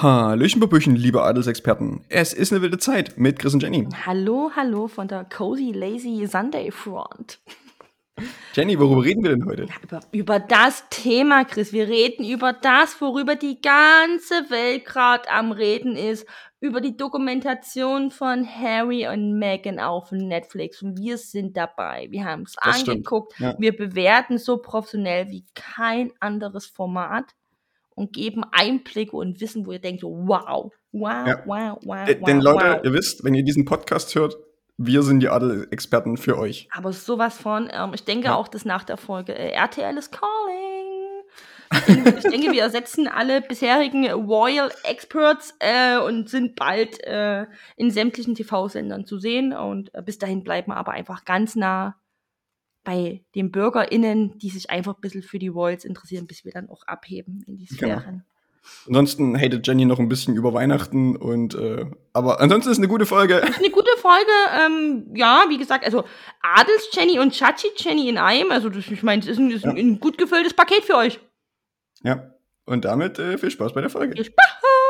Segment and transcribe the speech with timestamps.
[0.00, 2.04] Hallöchen, Popöchen, liebe Adelsexperten.
[2.08, 3.88] Es ist eine wilde Zeit mit Chris und Jenny.
[4.06, 7.40] Hallo, hallo von der Cozy Lazy Sunday Front.
[8.54, 9.64] Jenny, worüber reden wir denn heute?
[9.64, 11.72] Ja, über, über das Thema, Chris.
[11.72, 16.28] Wir reden über das, worüber die ganze Welt gerade am Reden ist.
[16.60, 20.80] Über die Dokumentation von Harry und Meghan auf Netflix.
[20.80, 22.06] Und wir sind dabei.
[22.10, 23.36] Wir haben es angeguckt.
[23.40, 23.56] Ja.
[23.58, 27.34] Wir bewerten so professionell wie kein anderes Format
[27.98, 31.42] und geben Einblicke und Wissen, wo ihr denkt, wow, wow, ja.
[31.44, 32.80] wow, wow, D Denn Leute, wow.
[32.84, 34.36] ihr wisst, wenn ihr diesen Podcast hört,
[34.78, 36.68] wir sind die Adel-Experten für euch.
[36.72, 38.36] Aber sowas von, ähm, ich denke ja.
[38.36, 41.24] auch, dass nach der Folge äh, RTL ist calling.
[41.70, 47.46] Ich denke, ich denke, wir ersetzen alle bisherigen Royal Experts äh, und sind bald äh,
[47.76, 49.52] in sämtlichen TV-Sendern zu sehen.
[49.52, 51.96] Und äh, bis dahin bleiben wir aber einfach ganz nah
[52.88, 56.70] bei den BürgerInnen, die sich einfach ein bisschen für die Royals interessieren, bis wir dann
[56.70, 58.02] auch abheben in die Sphären.
[58.02, 58.22] Genau.
[58.86, 61.84] Ansonsten hatet Jenny noch ein bisschen über Weihnachten und äh,
[62.14, 63.34] aber ansonsten ist eine gute Folge.
[63.36, 66.04] Ist eine gute Folge, ähm, ja, wie gesagt, also
[66.40, 69.66] Adels Jenny und Chachi Jenny in einem, also das, ich meine, es ist, ein, ist
[69.66, 69.70] ja.
[69.70, 71.20] ein, gut gefülltes Paket für euch.
[72.02, 72.32] Ja,
[72.64, 74.14] und damit äh, viel Spaß bei der Folge.
[74.14, 74.87] Viel Spaß!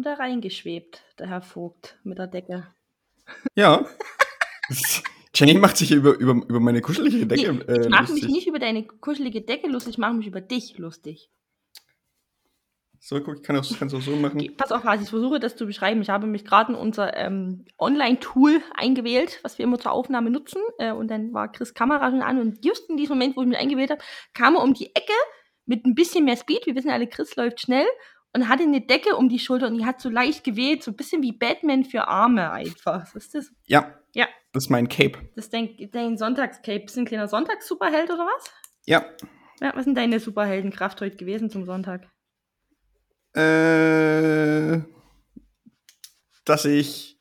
[0.00, 2.66] Kommt da reingeschwebt, der Herr Vogt, mit der Decke.
[3.54, 3.84] Ja.
[5.34, 8.46] Jenny macht sich über, über, über meine kuschelige Decke nee, äh, Ich mache mich nicht
[8.46, 11.30] über deine kuschelige Decke lustig, ich mache mich über dich lustig.
[12.98, 14.40] So, guck, ich kann es auch, auch so machen.
[14.40, 16.00] Okay, pass auf, was ich versuche das zu beschreiben.
[16.00, 20.62] Ich habe mich gerade in unser ähm, Online-Tool eingewählt, was wir immer zur Aufnahme nutzen.
[20.78, 22.40] Äh, und dann war Chris Kamera schon an.
[22.40, 25.12] Und just in diesem Moment, wo ich mich eingewählt habe, kam er um die Ecke
[25.66, 26.64] mit ein bisschen mehr Speed.
[26.64, 27.86] Wir wissen alle, Chris läuft schnell
[28.32, 30.96] und hatte eine Decke um die Schulter und die hat so leicht geweht, so ein
[30.96, 33.14] bisschen wie Batman für Arme einfach.
[33.14, 33.52] Was ist das?
[33.66, 33.94] Ja.
[34.14, 34.26] Ja.
[34.52, 35.18] Das ist mein Cape.
[35.34, 36.80] Das ist dein, dein Sonntagscape.
[36.80, 38.52] Bist du ein kleiner Sonntagssuperheld oder was?
[38.86, 39.04] Ja.
[39.60, 42.08] Ja, was sind deine Superheldenkraft heute gewesen zum Sonntag?
[43.34, 44.80] Äh,
[46.44, 47.18] dass ich,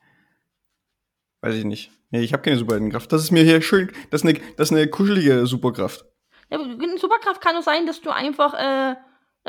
[1.41, 1.91] weiß ich nicht.
[2.11, 3.11] Nee, ich habe keine Superheldenkraft.
[3.11, 6.05] Das ist mir hier schön, das ist eine, das ist eine kuschelige Superkraft.
[6.49, 8.95] Ja, eine Superkraft kann auch sein, dass du einfach, äh,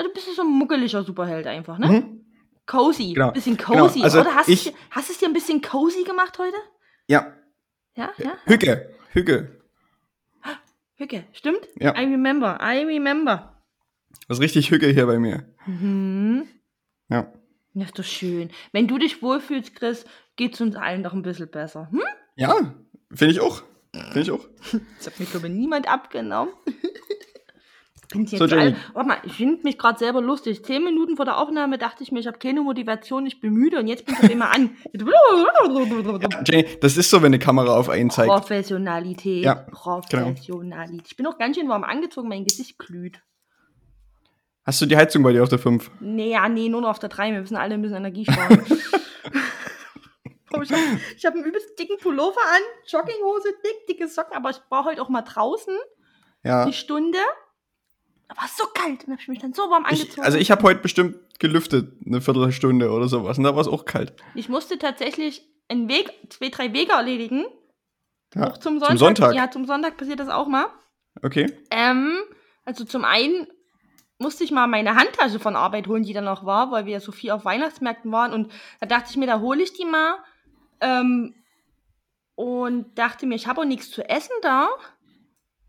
[0.01, 1.89] ja, du bist so ein muckeliger Superheld einfach, ne?
[1.89, 2.25] Mhm.
[2.67, 3.13] Cozy.
[3.13, 3.33] Genau.
[3.33, 3.83] Bisschen genau.
[3.83, 4.05] cozy, genau.
[4.05, 4.35] also oder?
[4.35, 6.57] Hast, ich, hast du es dir ein bisschen cozy gemacht heute?
[7.07, 7.35] Ja.
[7.97, 8.33] Ja, ja?
[8.47, 8.95] Hücke.
[9.13, 9.61] Hücke.
[10.97, 11.67] Hücke, stimmt?
[11.77, 11.95] Ja.
[11.97, 12.59] I remember.
[12.63, 13.63] I remember.
[14.29, 15.45] Das ist richtig Hücke hier bei mir.
[15.67, 16.47] Mhm.
[17.09, 17.33] Ja.
[17.75, 18.51] Das ist doch schön.
[18.73, 20.05] Wenn du dich wohlfühlst, Chris,
[20.37, 21.89] geht es uns allen doch ein bisschen besser.
[21.91, 22.03] Hm?
[22.37, 22.75] Ja,
[23.13, 23.63] finde ich auch.
[23.93, 24.47] Finde ich auch.
[24.99, 26.53] Das hat mir, glaube ich, niemand abgenommen.
[28.13, 30.65] Jetzt so, all, warte mal, ich finde mich gerade selber lustig.
[30.65, 33.79] Zehn Minuten vor der Aufnahme dachte ich mir, ich habe keine Motivation, ich bin müde
[33.79, 34.77] und jetzt bin ich immer an.
[34.93, 38.29] ja, Jenny, das ist so, wenn eine Kamera auf einen zeigt.
[38.29, 39.45] Professionalität.
[39.45, 40.89] Ja, Professionalität.
[40.89, 41.03] Genau.
[41.07, 43.23] Ich bin auch ganz schön warm angezogen, mein Gesicht glüht.
[44.65, 45.91] Hast du die Heizung bei dir auf der 5?
[46.01, 47.33] Nee, ja, nee, nur noch auf der 3.
[47.33, 48.61] Wir müssen alle ein bisschen Energie sparen.
[50.63, 54.85] ich habe hab einen übelst dicken Pullover an, Jogginghose, dick, dicke Socken, aber ich war
[54.85, 55.77] heute auch mal draußen.
[56.43, 56.67] Ja.
[56.67, 57.19] Die Stunde
[58.37, 60.13] war so kalt und habe ich mich dann so warm angezogen.
[60.13, 63.39] Ich, also ich habe heute bestimmt gelüftet, eine Viertelstunde oder sowas.
[63.39, 64.13] Und da war es auch kalt.
[64.35, 67.45] Ich musste tatsächlich einen Weg, zwei, drei Wege erledigen.
[68.35, 68.89] Ja, auch zum Sonntag.
[68.89, 69.35] Zum Sonntag?
[69.35, 70.67] Ja, zum Sonntag passiert das auch mal.
[71.23, 71.53] Okay.
[71.71, 72.19] Ähm,
[72.65, 73.47] also zum einen
[74.19, 77.01] musste ich mal meine Handtasche von Arbeit holen, die da noch war, weil wir ja
[77.01, 78.33] so viel auf Weihnachtsmärkten waren.
[78.33, 80.17] Und da dachte ich mir, da hole ich die mal.
[80.81, 81.35] Ähm,
[82.35, 84.69] und dachte mir, ich habe auch nichts zu essen da.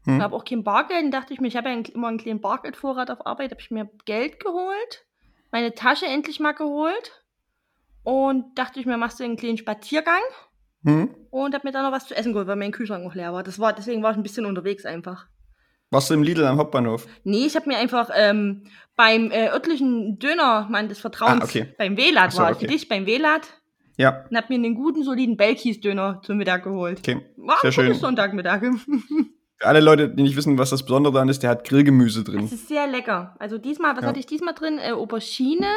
[0.05, 0.17] Hm.
[0.17, 1.05] Ich habe auch kein Bargeld.
[1.05, 3.51] Und dachte ich mir, ich habe ja immer einen kleinen Bargeldvorrat auf Arbeit.
[3.51, 5.05] habe ich mir Geld geholt,
[5.51, 7.23] meine Tasche endlich mal geholt.
[8.03, 10.21] Und dachte ich mir, machst du einen kleinen Spaziergang.
[10.83, 11.13] Hm.
[11.29, 13.43] Und habe mir dann noch was zu essen geholt, weil mein Kühlschrank noch leer war.
[13.43, 15.27] Das war deswegen war ich ein bisschen unterwegs einfach.
[15.91, 17.05] Warst du im Lidl am Hauptbahnhof?
[17.25, 18.63] Nee, ich habe mir einfach ähm,
[18.95, 21.75] beim äh, örtlichen Dönermann des Vertrauens, ah, okay.
[21.77, 22.65] beim WLAD so, war ich okay.
[22.65, 23.41] für dich, beim WLAD.
[23.97, 24.25] Ja.
[24.29, 26.99] Und hab mir einen guten, soliden Belkis-Döner zum Mittag geholt.
[26.99, 27.25] Okay.
[27.35, 27.93] War Sehr schön.
[27.93, 28.63] Sonntagmittag.
[29.61, 32.41] Für alle Leute, die nicht wissen, was das Besondere daran ist, der hat Grillgemüse drin.
[32.41, 33.35] Das ist sehr lecker.
[33.37, 34.07] Also diesmal, was ja.
[34.07, 34.79] hatte ich diesmal drin?
[34.79, 35.71] Äh, Aubergine,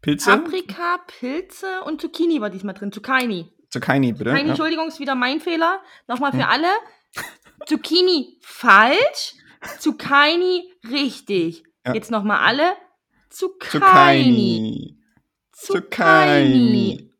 [0.00, 2.92] Pilze, Paprika, Pilze und Zucchini war diesmal drin.
[2.92, 3.52] Zucchini.
[3.68, 4.30] Zucchini, bitte.
[4.30, 4.48] Zucchini, ja.
[4.50, 5.80] Entschuldigung, ist wieder mein Fehler.
[6.06, 6.48] Nochmal für hm.
[6.48, 6.68] alle.
[7.66, 9.34] Zucchini falsch,
[9.80, 11.64] Zucchini richtig.
[11.84, 11.94] Ja.
[11.94, 12.74] Jetzt nochmal alle.
[13.28, 15.00] Zucchini.
[15.50, 17.00] Zucchini.
[17.00, 17.13] Zucchini.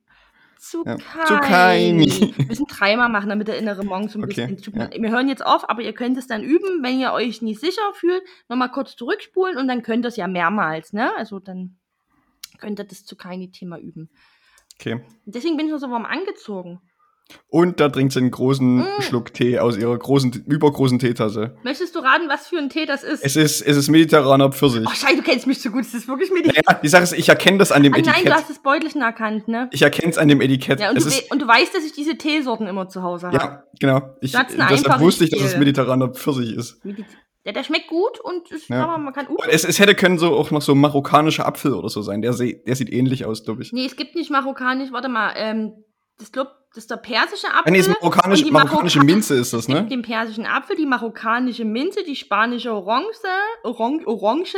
[0.71, 0.99] Zucchini.
[1.27, 2.35] Zucchini.
[2.37, 4.75] Wir müssen dreimal machen, damit der innere Monk so ein Okay, bisschen.
[4.75, 4.91] Ja.
[4.91, 7.83] Wir hören jetzt auf, aber ihr könnt es dann üben, wenn ihr euch nicht sicher
[7.95, 8.23] fühlt.
[8.49, 11.15] Nochmal kurz zurückspulen und dann könnt ihr es ja mehrmals, ne?
[11.17, 11.79] Also dann
[12.59, 14.11] könnt ihr das Zucchini-Thema üben.
[14.81, 15.01] Okay.
[15.25, 16.81] Deswegen bin ich noch so warm angezogen.
[17.49, 19.01] Und da trinkt sie einen großen Mm.
[19.01, 21.57] Schluck Tee aus ihrer großen, übergroßen Teetasse.
[21.65, 23.25] Möchtest du raten, was für ein Tee das ist?
[23.25, 24.85] Es ist, es ist mediterraner Pfirsich.
[24.87, 25.83] oh, Scheiße, du kennst mich so gut.
[25.83, 26.55] Es ist wirklich die.
[26.55, 28.33] Ja, die Sache ist, ich erkenne das an dem Ah, nein, du Etikett.
[28.35, 29.69] hast das Beutelchen erkannt, ne?
[29.73, 30.81] Ich erkenne es an dem Etikett.
[30.81, 33.29] Ja, und es du, ist, und du weißt, dass ich diese Teesorten immer zu Hause
[33.29, 33.37] habe.
[33.39, 34.17] ja, genau.
[34.21, 36.81] Ich, deshalb wusste ich, dass es mediterraner Pfirsich ist.
[37.47, 38.97] Ja, der schmeckt gut und ist, Ja.
[38.99, 39.29] man kann.
[39.29, 42.23] Uh, es, es hätte können so auch noch so marokkanischer Apfel oder so sein.
[42.23, 43.73] Der, der sieht ähnlich aus, glaube ich.
[43.73, 44.93] nee, es gibt nicht marokkanisch.
[44.93, 45.73] Warte mal, ähm,
[46.19, 47.73] das glaub, das ist der persische Apfel.
[47.73, 49.85] Nee, ist marokkanische Marokka- Minze ist das, ne?
[49.87, 53.07] den persischen Apfel, die marokkanische Minze, die spanische Orange,
[53.63, 54.57] Orange, Orange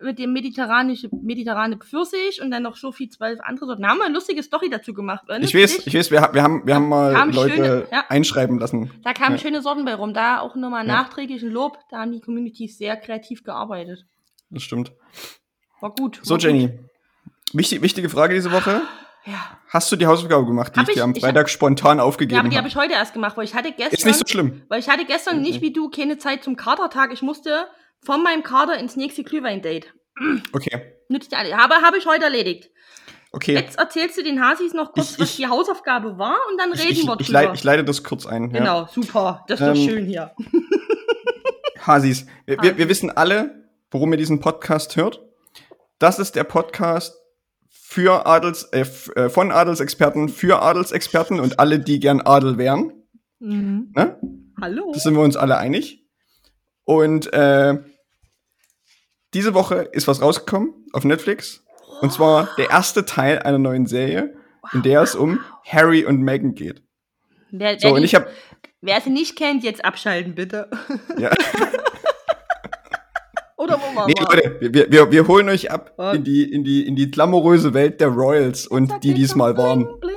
[0.00, 3.82] mit dem mediterranische, mediterrane Pfirsich und dann noch so viel zwölf andere Sorten.
[3.82, 5.22] Da haben wir eine lustige Story dazu gemacht.
[5.26, 8.04] Ich erinnerst weiß, ich weiß, wir, wir haben, wir haben mal Leute schöne- ja.
[8.08, 8.90] einschreiben lassen.
[9.04, 9.42] Da kamen Ja.
[9.42, 10.12] schöne Sorten bei rum.
[10.12, 10.92] Da auch nochmal Ja.
[10.94, 11.78] nachträglich ein Lob.
[11.90, 14.04] Da haben die Communities sehr kreativ gearbeitet.
[14.50, 14.90] Das stimmt.
[15.80, 16.18] War gut.
[16.24, 16.44] So, war gut.
[16.44, 16.70] Jenny.
[17.52, 18.82] Wichtig, wichtige Frage diese Woche.
[19.24, 19.58] Ja.
[19.68, 22.02] Hast du die Hausaufgabe gemacht, die Hab ich dir ich- am ich Freitag spontan ja,
[22.02, 22.68] aber aufgegeben die habe habe?
[22.68, 23.92] ich heute erst gemacht, weil ich hatte gestern.
[23.94, 24.62] Ist nicht so schlimm.
[24.68, 25.42] Weil ich hatte gestern Okay.
[25.48, 27.12] nicht wie du keine Zeit zum Katertag.
[27.12, 27.66] Ich musste
[28.04, 29.94] von meinem Kater ins nächste Glühwein-Date.
[30.52, 30.92] Okay.
[31.08, 31.56] Nützt alle.
[31.58, 32.70] Aber habe ich heute erledigt.
[33.30, 33.54] Okay.
[33.54, 36.72] Jetzt erzählst du den Hasis noch kurz, Ich- was ich- die Hausaufgabe war und dann
[36.72, 37.40] Ich, reden ich, wir ich, drüber.
[37.42, 38.50] leite, ich leite das kurz ein.
[38.50, 38.58] Ja.
[38.58, 39.44] genau, super.
[39.48, 40.32] Das ist doch Ähm, schön hier.
[41.86, 42.26] Hasis.
[42.46, 45.20] Wir, wir, wir wissen alle, warum ihr diesen Podcast hört.
[45.98, 47.16] Das ist der Podcast
[47.92, 48.86] für Adels, äh,
[49.16, 52.92] äh, von Adelsexperten für Adelsexperten und alle, die gern Adel wären.
[53.38, 53.92] Mhm.
[53.94, 54.18] Ne?
[54.60, 54.92] Hallo.
[54.94, 56.02] Das sind wir uns alle einig.
[56.84, 57.78] Und äh,
[59.34, 61.64] diese Woche ist was rausgekommen auf Netflix.
[62.00, 64.34] Und zwar der erste Teil einer neuen Serie,
[64.72, 66.82] in der es um Harry und Meghan geht.
[67.50, 68.26] Wer, So, wer, und ich habe
[68.80, 70.70] wer sie nicht kennt, jetzt abschalten, bitte.
[71.18, 71.30] ja,
[73.62, 74.24] Oder wo waren nee, wir?
[74.24, 76.16] Leute, wir, wir, wir holen euch ab Was?
[76.16, 79.64] in die, in, die, in die glamouröse Welt der Royals und Sag die diesmal bling,
[79.64, 80.00] waren.
[80.00, 80.16] bling.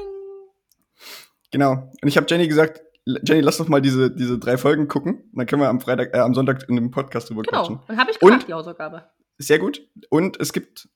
[1.51, 1.71] Genau.
[2.01, 5.30] Und ich habe Jenny gesagt, Jenny, lass doch mal diese, diese drei Folgen gucken.
[5.33, 7.75] Dann können wir am Freitag, äh, am Sonntag in dem Podcast drüber quatschen.
[7.75, 7.86] Genau.
[7.88, 9.03] Und habe ich Und- gemacht, die Hausaufgabe.
[9.38, 9.88] Sehr gut.
[10.09, 10.89] Und es gibt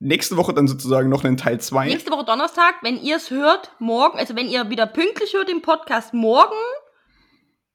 [0.00, 1.86] nächste Woche dann sozusagen noch einen Teil 2.
[1.86, 5.62] Nächste Woche Donnerstag, wenn ihr es hört, morgen, also wenn ihr wieder pünktlich hört den
[5.62, 6.52] Podcast morgen,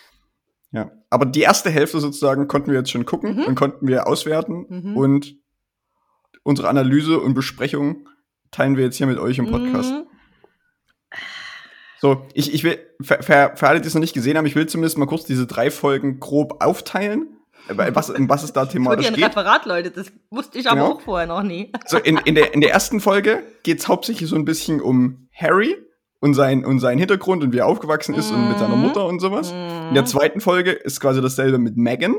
[0.73, 0.91] Ja.
[1.09, 3.43] Aber die erste Hälfte sozusagen konnten wir jetzt schon gucken Mhm.
[3.43, 4.65] und konnten wir auswerten.
[4.69, 4.97] Mhm.
[4.97, 5.35] Und
[6.43, 8.07] unsere Analyse und Besprechung
[8.51, 9.91] teilen wir jetzt hier mit euch im Podcast.
[9.91, 10.03] Mhm.
[11.99, 14.65] So, ich, ich will, für, für, alle, die es noch nicht gesehen haben, ich will
[14.67, 17.37] zumindest mal kurz diese drei Folgen grob aufteilen.
[17.67, 19.25] Was, um was es da thematisch ja ein geht.
[19.25, 19.91] Referat, Leute.
[19.91, 20.93] Das wusste ich aber Genau.
[20.95, 21.71] auch vorher noch nie.
[21.85, 25.27] So, in, in, der, in der ersten Folge geht es hauptsächlich so ein bisschen um
[25.31, 25.75] Harry
[26.19, 28.81] und, sein, und seinen Hintergrund und wie er aufgewachsen ist und mit seiner Mhm.
[28.81, 29.51] Mutter und sowas.
[29.51, 32.15] In der zweiten Folge ist quasi dasselbe mit Megan,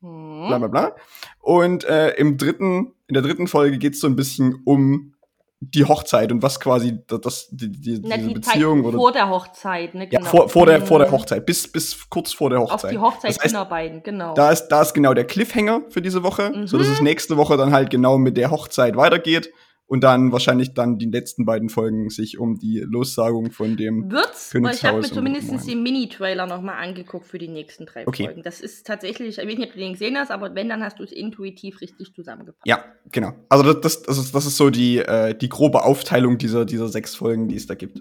[0.00, 0.48] bla Mhm.
[0.58, 0.96] bla bla.
[1.38, 5.14] Und äh, im dritten, in der dritten Folge geht es so ein bisschen um
[5.62, 9.12] die Hochzeit und was quasi das, die, die, Na, diese die Beziehung Zeit oder vor
[9.12, 10.04] der Hochzeit, ne?
[10.10, 10.30] ja, Genau.
[10.30, 11.12] vor, vor, der, vor der Mhm.
[11.12, 12.92] Hochzeit, bis, bis kurz vor der Auf Hochzeit.
[12.92, 14.32] die Hochzeit Das heißt, hinarbeiten, genau.
[14.32, 16.66] da ist, da ist genau der Cliffhanger für diese Woche, Mhm.
[16.66, 19.50] so dass es nächste Woche dann halt genau mit der Hochzeit weitergeht
[19.90, 24.08] und dann wahrscheinlich dann die letzten beiden Folgen sich um die Lossagung von dem.
[24.08, 28.06] Wird's, weil ich habe mir Königshaus zumindest den Mini-Trailer nochmal angeguckt für die nächsten drei
[28.06, 28.26] Okay.
[28.26, 28.44] Folgen.
[28.44, 31.00] Das ist tatsächlich, ich weiß nicht, ob du den gesehen hast, aber wenn, dann hast
[31.00, 32.64] du es intuitiv richtig zusammengepasst.
[32.64, 33.32] Ja, genau.
[33.48, 36.86] Also das, das, das, ist, das ist so die, äh, die grobe Aufteilung dieser, dieser
[36.88, 38.00] sechs Folgen, die es da gibt.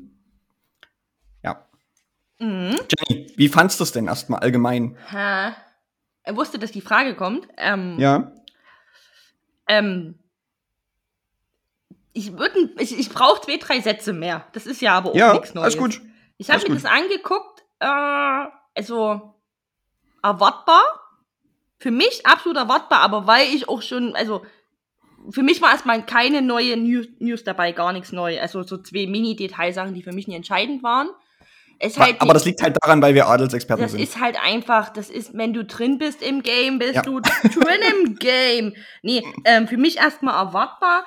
[1.44, 1.68] Ja.
[2.38, 2.76] Mhm.
[3.10, 4.96] Jenny, wie fandst du es denn erstmal allgemein?
[5.12, 5.56] Ha.
[6.22, 7.48] Er wusste, dass die Frage kommt.
[7.58, 8.32] Ähm, Ja.
[9.68, 10.19] ähm,
[12.20, 14.46] ich würde, ich, ich brauche zwei, drei Sätze mehr.
[14.54, 15.64] Das ist ja aber auch Ja, nichts Neues.
[15.64, 16.02] alles gut.
[16.38, 16.76] Ich habe mir gut.
[16.78, 18.46] das angeguckt, äh,
[18.76, 19.34] also
[20.22, 20.82] erwartbar.
[21.80, 24.46] Für mich absolut erwartbar, aber weil ich auch schon, also
[25.32, 28.40] für mich war erstmal keine neue News, News dabei, gar nichts neu.
[28.42, 31.10] Also so zwei Mini-Detailsachen, die für mich nicht entscheidend waren.
[31.98, 34.02] Halt Aber das liegt halt daran, weil wir Adelsexperten das sind.
[34.02, 37.02] ist halt einfach, das ist, wenn du drin bist im Game, bist Ja.
[37.04, 38.76] du drin im Game.
[39.02, 41.06] Nee, ähm, für mich erstmal erwartbar.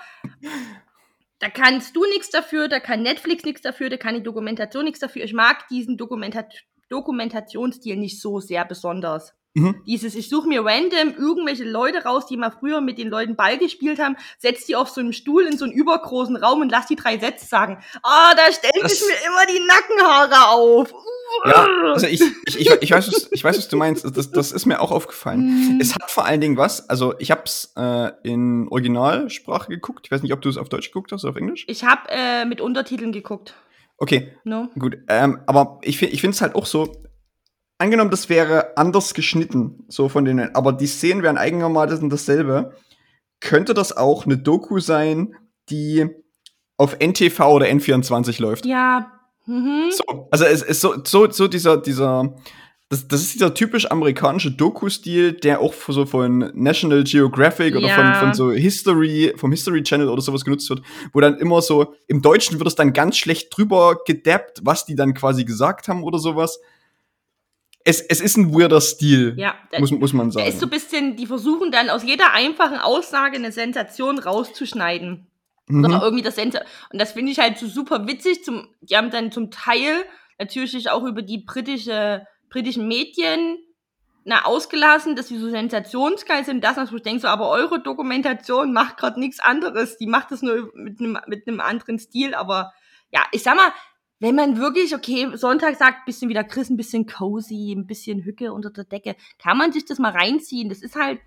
[1.43, 5.01] Da kannst du nichts dafür, da kann Netflix nichts dafür, da kann die Dokumentation nichts
[5.01, 5.25] dafür.
[5.25, 6.55] Ich mag diesen Dokumentat
[6.89, 9.35] Dokumentationsstil nicht so sehr besonders.
[9.55, 9.83] Mhm.
[9.87, 13.59] Dieses, ich suche mir random irgendwelche Leute raus, die mal früher mit den Leuten Ball
[13.59, 16.87] gespielt haben, setz die auf so einem Stuhl in so einen übergroßen Raum und lass
[16.87, 17.79] die drei Sätze sagen.
[18.03, 20.95] Ah, da stellen sich mir immer die Nackenhaare auf.
[21.45, 24.05] Ja, also ich, ich, ich, ich, weiß, was, ich weiß, was du meinst.
[24.17, 25.77] Das, das ist mir auch aufgefallen.
[25.77, 25.81] Mm.
[25.81, 30.07] Es hat vor allen Dingen was, also ich hab's äh, in Originalsprache geguckt.
[30.07, 31.65] Ich weiß nicht, ob du es auf Deutsch geguckt hast oder auf Englisch.
[31.69, 33.55] Ich habe äh, mit Untertiteln geguckt.
[33.99, 34.69] Okay, No?
[34.79, 34.99] gut.
[35.09, 36.93] Ähm, aber ich, ich finde es halt auch so,
[37.79, 42.75] angenommen, das wäre anders geschnitten, so von denen, aber die Szenen wären einigermaßen dasselbe,
[43.41, 45.35] könnte das auch eine Doku sein,
[45.69, 46.09] die
[46.77, 48.67] auf NTV oder N24 läuft.
[48.67, 49.13] Ja.
[49.47, 49.91] Mhm.
[49.91, 52.35] So, also es ist so, so, so dieser, dieser,
[52.89, 58.05] das, das ist dieser typisch amerikanische Doku-Stil, der auch so von National Geographic oder von,
[58.05, 58.15] Ja.
[58.15, 62.23] von so History, vom History Channel oder sowas genutzt wird, wo dann immer so, im
[62.23, 66.19] Deutschen wird es dann ganz schlecht drüber gedappt, was die dann quasi gesagt haben oder
[66.19, 66.61] sowas.
[67.85, 69.55] Es, es ist ein weirder Stil, Ja.
[69.79, 70.47] Muss, muss man sagen.
[70.47, 75.27] ist so ein bisschen, die versuchen dann aus jeder einfachen Aussage eine Sensation rauszuschneiden.
[75.67, 75.85] Mhm.
[75.85, 76.63] Oder irgendwie das Sensor.
[76.93, 78.45] Und das finde ich halt so super witzig.
[78.45, 80.05] Zum, die haben dann zum Teil
[80.39, 83.59] natürlich auch über die britische, britischen Medien
[84.25, 86.63] na, ausgelassen, dass sie so sensationsgeil sind.
[86.63, 89.97] Das, was ich denke, so, aber eure Dokumentation macht gerade nichts anderes.
[89.97, 92.35] Die macht das nur mit einem mit einem anderen Stil.
[92.35, 92.73] Aber
[93.11, 93.73] ja, ich sag mal,
[94.23, 98.53] wenn man wirklich, okay, Sonntag sagt, bisschen wieder Chris, ein bisschen cozy, ein bisschen Hücke
[98.53, 100.69] unter der Decke, kann man sich das mal reinziehen.
[100.69, 101.19] Das ist halt,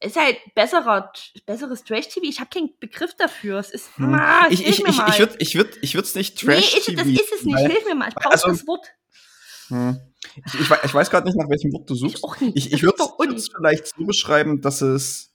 [0.00, 1.12] ist halt besserer,
[1.46, 2.24] besseres Trash-TV.
[2.24, 3.58] Ich habe keinen Begriff dafür.
[3.58, 4.14] Es ist, Hm.
[4.14, 7.06] ah, ich ich, ich, ich würde ich würd, ich würd's nicht nee, Trash ist, das
[7.08, 7.56] ist es nicht.
[7.56, 8.08] weil- Hilf mir mal.
[8.08, 8.86] Ich brauche also- das Wort.
[9.66, 9.98] Hm.
[10.46, 12.24] Ich, ich, ich weiß gerade nicht, nach welchem Wort du suchst.
[12.36, 12.72] Ich nicht.
[12.72, 15.34] Ich, würde es vielleicht so beschreiben, dass es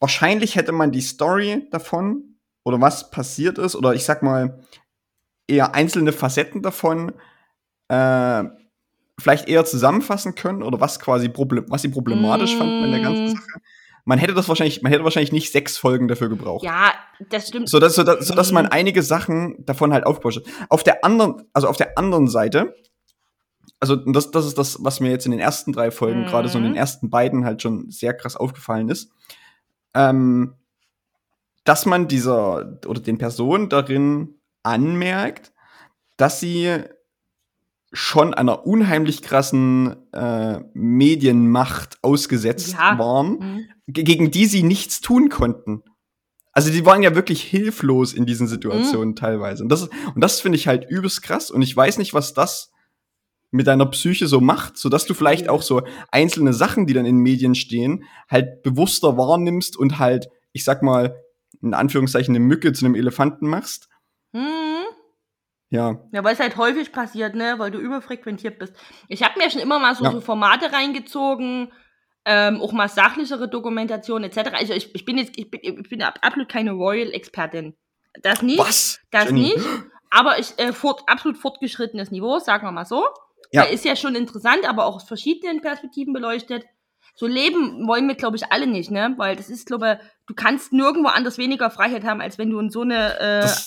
[0.00, 4.60] wahrscheinlich hätte man die Story davon oder was passiert ist oder ich sag mal
[5.46, 7.12] eher einzelne Facetten davon
[7.88, 8.44] äh,
[9.20, 13.26] vielleicht eher zusammenfassen können oder was quasi problem was sie problematisch fanden in der ganzen
[13.26, 13.28] Mm.
[13.36, 13.60] Sache.
[14.06, 16.62] Man hätte das wahrscheinlich, man hätte wahrscheinlich nicht sechs Folgen dafür gebraucht.
[16.64, 16.92] Ja,
[17.30, 17.68] das stimmt.
[17.70, 18.72] So dass, so, dass, so dass man Mhm.
[18.72, 20.44] einige Sachen davon halt aufgebaut hat.
[20.68, 22.74] Auf der anderen, also auf der anderen Seite,
[23.80, 26.26] also das, das ist das, was mir jetzt in den ersten drei Folgen, Mhm.
[26.26, 29.10] gerade so in den ersten beiden halt schon sehr krass aufgefallen ist,
[29.94, 30.54] ähm,
[31.64, 34.34] dass man dieser oder den Personen darin
[34.64, 35.52] anmerkt,
[36.16, 36.78] dass sie
[37.92, 42.98] schon einer unheimlich krassen äh, Medienmacht ausgesetzt Ja.
[42.98, 43.64] waren Mhm.
[43.86, 45.82] ge- gegen die sie nichts tun konnten.
[46.52, 49.16] Also die waren ja wirklich hilflos in diesen Situationen Mhm.
[49.16, 49.62] teilweise.
[49.62, 49.82] Und das,
[50.14, 51.50] und das finde ich halt übelst krass.
[51.50, 52.72] Und ich weiß nicht, was das
[53.52, 57.18] mit deiner Psyche so macht, sodass du vielleicht auch so einzelne Sachen, die dann in
[57.18, 61.16] Medien stehen, halt bewusster wahrnimmst und halt, ich sag mal,
[61.62, 63.88] in Anführungszeichen eine Mücke zu einem Elefanten machst.
[64.34, 64.84] Mhm.
[65.70, 65.98] Ja.
[66.12, 68.74] Ja, weil es halt häufig passiert, ne, weil du überfrequentiert bist.
[69.08, 70.10] Ich habe mir schon immer mal so, Ja.
[70.12, 71.72] so Formate reingezogen,
[72.26, 74.50] ähm, auch mal sachlichere Dokumentation etc.
[74.54, 77.74] Also ich, ich bin jetzt, ich bin, ich bin ab- absolut keine Royal-Expertin.
[78.22, 79.00] Das nicht, Was?
[79.10, 79.40] das Jenny?
[79.54, 79.66] nicht.
[80.10, 83.04] Aber ich äh, fort, absolut fortgeschrittenes Niveau, sagen wir mal so.
[83.50, 83.62] Ja.
[83.62, 86.64] Weil Ist ja schon interessant, aber auch aus verschiedenen Perspektiven beleuchtet.
[87.16, 89.14] So leben wollen wir, glaube ich, alle nicht, ne?
[89.16, 92.58] Weil das ist, glaube ich, du kannst nirgendwo anders weniger Freiheit haben, als wenn du
[92.60, 93.66] in so eine äh, Das,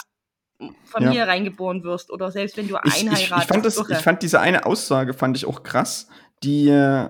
[0.85, 3.41] Familie reingeboren wirst oder selbst wenn du ich, ich, einheiratest.
[3.41, 6.07] ich, fand das, ich fand diese eine Aussage fand ich auch krass,
[6.43, 7.09] die, äh,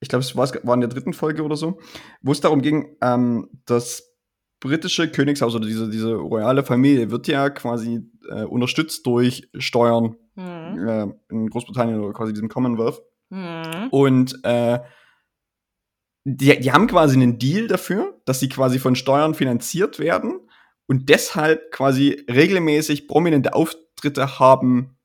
[0.00, 1.78] ich glaube, es war, war in der dritten Folge oder so,
[2.22, 4.14] wo es darum ging, ähm, das
[4.60, 8.00] britische Königshaus oder diese, diese royale Familie wird ja quasi
[8.30, 10.88] äh, unterstützt durch Steuern Mhm.
[10.88, 13.02] äh, in Großbritannien oder quasi diesem Commonwealth.
[13.30, 13.88] Mhm.
[13.90, 14.80] Und äh,
[16.24, 20.40] die, die haben quasi einen Deal dafür, dass sie quasi von Steuern finanziert werden
[20.86, 24.96] und deshalb quasi regelmäßig prominente Auftritte haben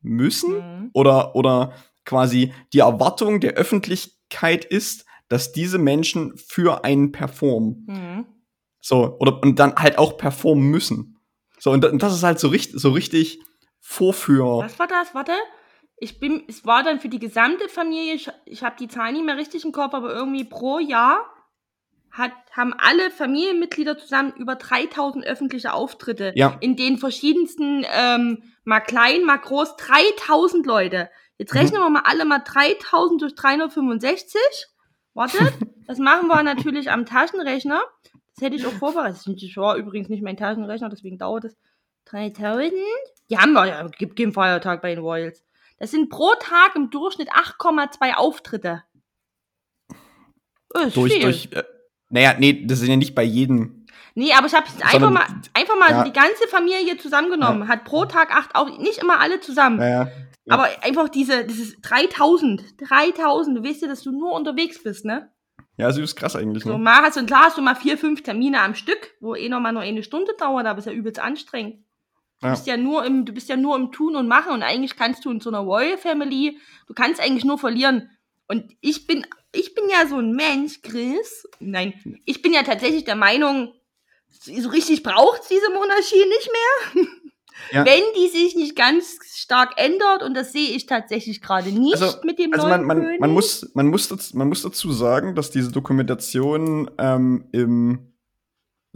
[0.00, 0.90] müssen Mhm.
[0.92, 1.72] oder, oder
[2.04, 7.84] quasi die Erwartung der Öffentlichkeit ist, dass diese Menschen für einen performen.
[7.88, 8.26] Mhm.
[8.80, 11.18] So, oder und dann halt auch performen müssen.
[11.58, 13.40] So, und, und das ist halt so richtig, so richtig
[13.80, 14.58] Vorführ.
[14.58, 15.14] Was war das?
[15.14, 15.32] Warte.
[15.98, 19.24] Ich bin, es war dann für die gesamte Familie, ich, ich habe die Zahl nicht
[19.24, 21.24] mehr richtig im Kopf, aber irgendwie pro Jahr
[22.18, 26.56] hat, haben alle Familienmitglieder zusammen über 3000 öffentliche Auftritte Ja.
[26.60, 31.10] in den verschiedensten, ähm, mal klein, mal groß, 3000 Leute.
[31.38, 31.60] Jetzt Mhm.
[31.60, 34.40] rechnen wir mal alle mal 3000 durch 365.
[35.14, 35.38] Warte,
[35.86, 37.82] das machen wir natürlich am Taschenrechner.
[38.34, 39.20] Das hätte ich auch vorbereitet.
[39.26, 41.56] Das war übrigens nicht mein Taschenrechner, deswegen dauert es
[42.06, 42.72] 3000.
[43.30, 45.42] Die haben wir ja, gibt keinen Feiertag bei den Royals.
[45.78, 48.82] Das sind pro Tag im Durchschnitt 8,2 Auftritte.
[50.74, 51.22] Ist durch, viel.
[51.22, 51.64] durch, äh,
[52.10, 53.86] naja, nee, das sind ja nicht bei jedem.
[54.14, 55.98] Nee, aber ich habe einfach mal, einfach mal ja.
[55.98, 59.80] so die ganze Familie zusammengenommen, hat pro Tag acht, auch nicht immer alle zusammen.
[59.80, 60.08] Ja, ja.
[60.48, 60.54] Ja.
[60.54, 65.30] Aber einfach diese, dieses 3000, 3000, du weißt ja, dass du nur unterwegs bist, ne?
[65.76, 66.62] ja, das ist krass eigentlich.
[66.62, 66.78] So, Ne?
[66.78, 69.60] mal hast du, klar hast du mal vier, fünf Termine am Stück, wo eh noch
[69.60, 71.84] mal nur eine Stunde dauert, aber ist ja übelst anstrengend.
[72.40, 72.52] Du Ja.
[72.52, 75.24] bist ja nur im, du bist ja nur im Tun und Machen und eigentlich kannst
[75.24, 78.08] du in so einer Royal Family, du kannst eigentlich nur verlieren.
[78.46, 81.46] Und ich bin, ich bin ja so ein Mensch, Chris.
[81.60, 81.94] Nein,
[82.24, 83.72] ich bin ja tatsächlich der Meinung,
[84.30, 87.04] so richtig braucht diese Monarchie nicht mehr.
[87.72, 87.86] Ja.
[87.86, 92.18] Wenn die sich nicht ganz stark ändert, und das sehe ich tatsächlich gerade nicht Also-
[92.22, 95.34] mit dem Also neuen man, man, man, muss, man, muss dazu, man muss dazu sagen,
[95.34, 98.12] dass diese Dokumentation ähm, im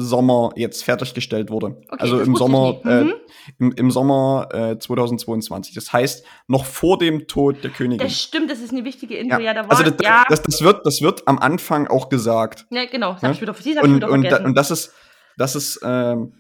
[0.01, 1.77] Sommer jetzt fertiggestellt wurde.
[1.89, 3.13] Okay, also im Sommer, äh, Mhm.
[3.59, 5.75] im, im Sommer äh, 2022.
[5.75, 8.07] Das heißt, noch vor dem Tod der Königin.
[8.07, 9.37] Das stimmt, das ist eine wichtige Info.
[9.37, 9.55] Ja, ja.
[9.55, 12.67] da war, also das, ja, das, das, wird, das wird am Anfang auch gesagt.
[12.71, 13.31] ja, genau, das Ja?
[13.33, 14.93] ich wieder, das hab ich Und, wieder und, da, und das ist,
[15.37, 16.33] das ist, ähm,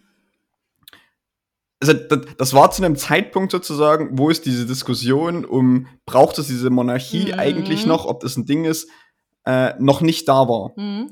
[1.82, 6.46] also das, das war zu einem Zeitpunkt sozusagen, wo es diese Diskussion um, braucht es
[6.46, 7.38] diese Monarchie Mhm.
[7.38, 8.88] eigentlich noch, ob das ein Ding ist,
[9.46, 10.72] äh, noch nicht da war.
[10.76, 11.10] mhm.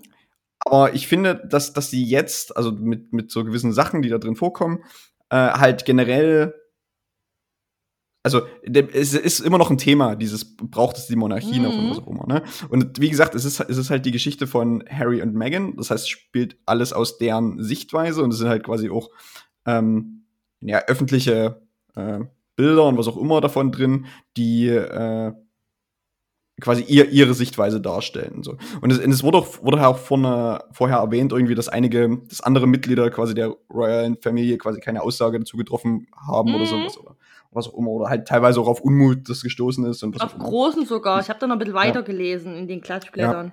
[0.60, 4.18] Aber ich finde, dass, dass sie jetzt, also mit, mit so gewissen Sachen, die da
[4.18, 4.84] drin vorkommen,
[5.30, 6.54] äh, halt generell,
[8.24, 11.90] also es ist immer noch ein Thema, dieses braucht es die Monarchie noch und Mhm.
[11.90, 12.26] was auch immer.
[12.26, 12.42] Ne?
[12.68, 15.76] Und wie gesagt, es ist, es ist halt die Geschichte von Harry und Meghan.
[15.76, 19.10] Das heißt, es spielt alles aus deren Sichtweise und es sind halt quasi auch
[19.64, 20.24] ähm,
[20.60, 21.62] ja, öffentliche
[21.94, 22.20] äh,
[22.56, 25.32] Bilder und was auch immer davon drin, die äh,
[26.60, 28.34] quasi ihr, ihre Sichtweise darstellen.
[28.36, 28.56] Und, so.
[28.80, 32.40] und es, und es wurde, auch, wurde auch vorne, vorher erwähnt, irgendwie, dass einige, dass
[32.40, 36.66] andere Mitglieder quasi der royalen Familie quasi keine Aussage dazu getroffen haben oder Mhm.
[36.66, 36.98] sowas.
[36.98, 37.16] Oder
[37.50, 37.88] was auch immer.
[37.90, 41.20] Oder halt teilweise auch auf Unmut das gestoßen ist und was Auf großen sogar.
[41.20, 43.52] Ich habe da noch ein bisschen weiter gelesen in den Klatschblättern.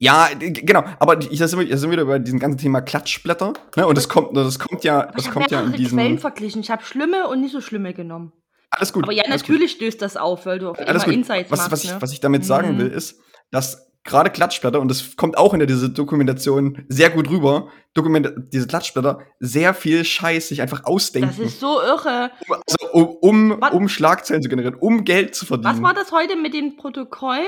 [0.00, 3.52] Ja, d- genau, aber die- da sind wir, sind wieder bei diesem ganzen Thema Klatschblätter.
[3.76, 3.86] Ne?
[3.86, 6.60] Und das kommt, das kommt ja, das ich kommt ja in mehrere Quellen verglichen.
[6.60, 8.32] Ich habe schlimme und nicht so schlimme genommen.
[8.70, 9.04] Alles gut.
[9.04, 9.30] Aber ja, gut.
[9.32, 11.14] natürlich stößt das auf, weil du auf Alles immer gut.
[11.14, 11.72] Insights Was, machst.
[11.72, 11.96] was, ich, ne?
[12.02, 12.78] was ich damit sagen Mhm.
[12.78, 13.20] will, ist,
[13.50, 18.32] dass gerade Klatschblätter, und das kommt auch in der, diese Dokumentation sehr gut rüber, Dokument
[18.52, 21.28] diese Klatschblätter sehr viel Scheiß sich einfach ausdenken.
[21.28, 22.30] das ist so irre.
[22.48, 25.74] also, um, um, Was- um Schlagzeilen zu generieren, um Geld zu verdienen.
[25.74, 27.46] Was war das heute mit den Protokollen?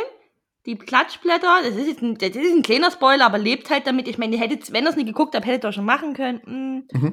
[0.67, 4.07] Die Klatschblätter, das ist ein, das ist ein kleiner Spoiler, aber lebt halt damit.
[4.09, 6.87] Ich meine, ihr hättet, wenn ihr es nicht geguckt habt, hättet ihr schon machen können.
[6.93, 6.99] Mm.
[6.99, 7.13] Mhm.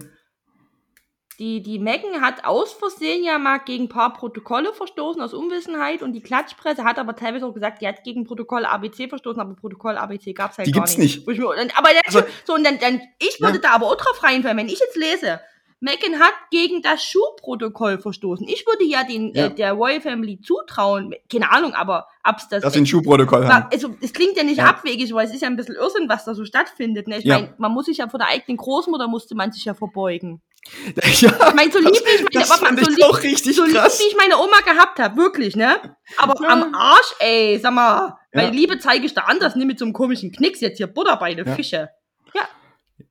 [1.40, 6.02] Die, die Megan hat aus Versehen ja mal gegen ein paar Protokolle verstoßen aus Unwissenheit
[6.02, 9.54] und die Klatschpresse hat aber teilweise auch gesagt, die hat gegen Protokoll ABC verstoßen, aber
[9.54, 11.28] Protokoll ABC gab es halt Die gar gibt's nicht.
[11.28, 11.38] nicht.
[11.78, 13.62] Aber dann, Also- so, und dann, dann ich würde Ja.
[13.62, 15.40] da aber auch drauf reinfallen, wenn ich jetzt lese,
[15.80, 18.48] Megan hat gegen das Schuhprotokoll verstoßen.
[18.48, 19.46] Ich würde ja den Ja.
[19.48, 23.66] Äh, der Royal Family zutrauen, keine Ahnung, aber ob's das dass sie ein Schuhprotokoll haben.
[23.66, 24.66] na, also, es klingt ja nicht Ja.
[24.66, 27.08] abwegig, weil es ist ja ein bisschen Irrsinn, was da so stattfindet.
[27.08, 27.20] Ne?
[27.20, 27.36] Ich Ja.
[27.36, 30.42] meine, man muss sich ja vor der eigenen Großmutter musste man sich ja verbeugen.
[31.22, 33.56] ja, Ich meine, so lieb wie ich meine, Oma- fand so ich lieb, auch richtig
[33.56, 34.00] so lieb krass.
[34.00, 35.78] wie ich meine Oma gehabt habe, wirklich, ne?
[36.18, 36.50] Aber Ja.
[36.50, 38.42] am Arsch, ey, sag mal, Ja.
[38.42, 41.16] meine Liebe zeige ich da anders, nicht mit so einem komischen Knicks jetzt hier Butter
[41.18, 41.56] bei den Ja.
[41.56, 41.90] Fische.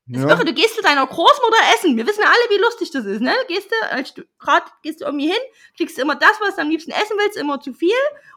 [0.09, 0.29] Das Ja.
[0.31, 1.97] irre, du gehst zu deiner Großmutter essen.
[1.97, 3.33] Wir wissen ja alle, wie lustig das ist, ne?
[3.49, 5.40] Gehst du, als du grad gehst du irgendwie hin,
[5.77, 7.90] kriegst du immer das, was du am liebsten essen willst, immer zu viel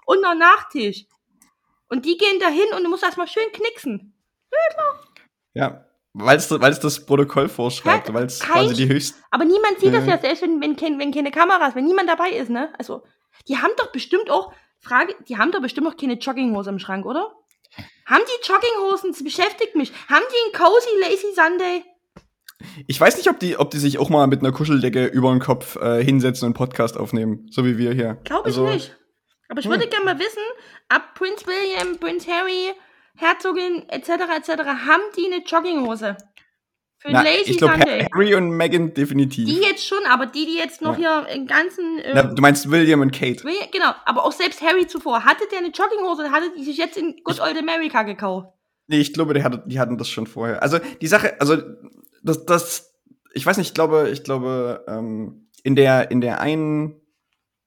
[0.05, 1.05] und noch Nachtisch.
[1.89, 4.13] Und die gehen dahin und du musst erstmal schön knicksen.
[5.53, 9.21] Ja, weil es weil es das Protokoll vorschreibt, Ja, weil es quasi die höchsten.
[9.31, 10.09] Aber niemand sieht das Mhm.
[10.09, 12.73] ja, selbst wenn, wenn, wenn keine Kameras, wenn niemand dabei ist, ne?
[12.77, 13.03] Also,
[13.47, 17.05] die haben doch bestimmt auch, Frage, die haben doch bestimmt auch keine Jogginghose im Schrank,
[17.05, 17.35] oder?
[18.05, 19.91] Haben die Jogginghosen, das beschäftigt mich.
[20.07, 21.83] Haben die einen cozy Lazy Sunday?
[22.87, 25.39] Ich weiß nicht, ob die, ob die sich auch mal mit einer Kuscheldecke über den
[25.39, 28.15] Kopf äh, hinsetzen und einen Podcast aufnehmen, so wie wir hier.
[28.23, 28.97] Glaube ich Also, nicht.
[29.47, 29.71] Aber ich hm.
[29.71, 30.43] würde gerne mal wissen,
[30.89, 32.73] ab Prince William, Prince Harry,
[33.15, 34.09] Herzogin etc.
[34.37, 34.49] etc.
[34.87, 36.17] haben die eine Jogginghose?
[37.01, 37.79] Für Na, Lazy ich glaube.
[38.13, 39.45] Harry und Meghan definitiv.
[39.47, 41.99] Die jetzt schon, aber die, die jetzt noch hier im ganzen.
[41.99, 43.41] Äh, Na, du meinst William und Kate.
[43.45, 45.23] Will- Genau, aber auch selbst Harry zuvor.
[45.23, 48.49] Hatte der eine Jogginghose oder hatte die sich jetzt in Good Old America gekauft?
[48.87, 50.61] Nee, ich glaube, die, hatte, die hatten das schon vorher.
[50.61, 51.55] Also die Sache, also
[52.21, 52.93] das, das,
[53.33, 56.99] ich weiß nicht, ich glaube, ich glaube, ähm, in der, in der einen,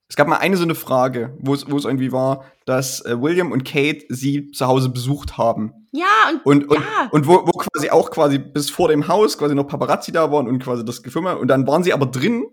[0.09, 3.19] es gab mal eine so eine Frage, wo es, wo es irgendwie war, dass äh,
[3.23, 5.82] William und Kate sie zu Hause besucht haben.
[5.93, 6.07] Ja,
[6.45, 7.09] und, Und, und, Ja.
[7.11, 10.49] und wo, wo quasi auch quasi bis vor dem Haus quasi noch Paparazzi da waren
[10.49, 11.41] und quasi das gefilmt haben.
[11.41, 12.47] Und dann waren sie aber drin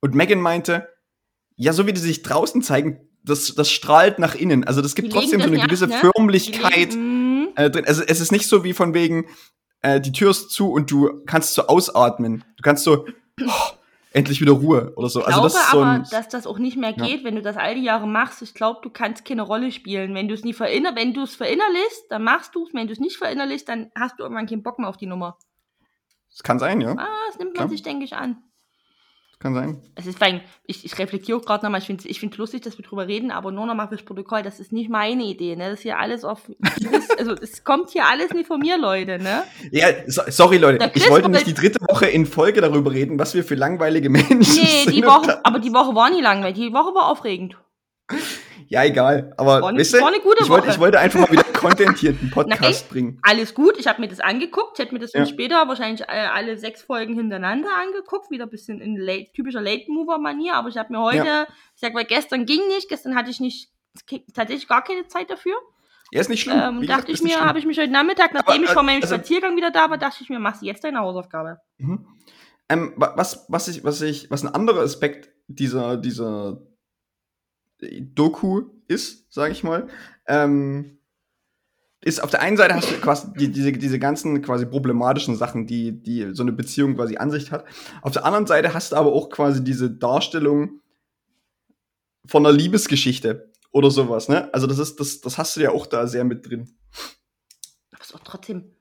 [0.00, 0.88] und Megan meinte,
[1.56, 4.64] ja, so wie die sich draußen zeigen, das, das strahlt nach innen.
[4.64, 5.94] Also das gibt Die trotzdem so eine nicht gewisse ne?
[5.98, 7.84] Förmlichkeit legen- mm, äh, drin.
[7.86, 9.26] Also es ist nicht so wie von wegen,
[9.82, 12.44] äh, die Tür ist zu und du kannst so ausatmen.
[12.56, 13.04] Du kannst so,
[13.42, 13.50] oh,
[14.16, 15.20] endlich wieder Ruhe oder so.
[15.20, 17.04] Ich Also glaube das ist so aber, dass das auch nicht mehr Ja.
[17.04, 18.40] geht, wenn du das all die Jahre machst.
[18.40, 20.14] Ich glaube, du kannst keine Rolle spielen.
[20.14, 22.72] Wenn du es nie verinner wenn du es verinnerlichst, dann machst du es.
[22.72, 25.36] Wenn du es nicht verinnerlichst, dann hast du irgendwann keinen Bock mehr auf die Nummer.
[26.30, 26.92] Das kann sein, ja.
[26.96, 27.68] Ah, das nimmt man Klar.
[27.68, 28.42] sich, denke ich, an.
[29.38, 29.82] Das kann sein.
[29.94, 30.40] Es ist fein.
[30.64, 31.80] Ich, ich reflektiere auch gerade nochmal.
[31.80, 34.42] Ich finde es ich find's lustig, dass wir drüber reden, aber nur nochmal fürs Protokoll.
[34.42, 35.64] Das ist nicht meine Idee, ne?
[35.68, 36.50] Das ist hier alles auf.
[37.18, 39.42] Also, es kommt hier alles nicht von mir, Leute, ne?
[39.72, 43.18] Ja, so, sorry Leute, ich wollte nicht wollte- die dritte Woche in Folge darüber reden,
[43.18, 44.94] was wir für langweilige Menschen Nee, sind.
[44.94, 46.56] die Woche, aber die Woche war nie langweilig.
[46.58, 47.56] Die Woche war aufregend.
[48.68, 49.32] Ja, egal.
[49.36, 51.98] Aber War weißt du, war eine gute ich, wollte, ich wollte einfach mal wieder Content
[51.98, 53.18] hier in den Podcast bringen.
[53.22, 54.78] Alles gut, ich habe mir das angeguckt.
[54.78, 55.20] Ich hätte mir das Ja.
[55.20, 58.30] dann später wahrscheinlich äh, alle sechs Folgen hintereinander angeguckt.
[58.30, 60.54] Wieder ein bisschen in late, typischer Late-Mover-Manier.
[60.54, 63.70] Aber ich habe mir heute, ich sag, weil gestern ging nicht, gestern hatte ich nicht
[64.34, 65.54] tatsächlich gar keine Zeit dafür.
[66.12, 66.60] Ja, ist nicht schlimm.
[66.60, 68.86] Ähm, Wie dachte gesagt, ich mir, habe ich mich heute Nachmittag, nachdem ich äh, von
[68.86, 71.58] meinem also- Spaziergang wieder da war, dachte ich mir, machst du jetzt deine Hausaufgabe.
[71.78, 72.06] Mhm.
[72.68, 76.58] Ähm, wa- was, was, ich, was, ich, was ein anderer Aspekt dieser, dieser
[77.80, 79.88] Doku ist, sage ich mal,
[80.26, 80.98] ähm,
[82.00, 85.66] ist auf der einen Seite hast du quasi die, diese, diese ganzen quasi problematischen Sachen,
[85.66, 87.64] die, die so eine Beziehung quasi an sich hat.
[88.02, 90.80] Auf der anderen Seite hast du aber auch quasi diese Darstellung
[92.24, 94.52] von einer Liebesgeschichte oder sowas, ne?
[94.54, 96.76] Also das ist, das, das hast du ja auch da sehr mit drin.
[97.92, 98.76] Aber ist auch trotzdem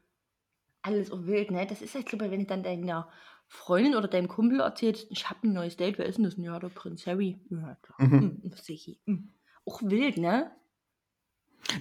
[0.84, 1.66] alles so wild, ne?
[1.68, 3.10] Das ist halt, glaube ich, wenn du dann deiner
[3.48, 6.36] Freundin oder deinem Kumpel erzählst, ich habe ein neues Date, wer ist denn das?
[6.38, 7.40] Ja, der Prinz Harry.
[7.50, 7.98] Ja, klar.
[8.00, 8.12] Mhm.
[8.20, 9.00] Hm, das sehe ich.
[9.06, 9.30] Hm.
[9.66, 10.52] Auch wild, ne?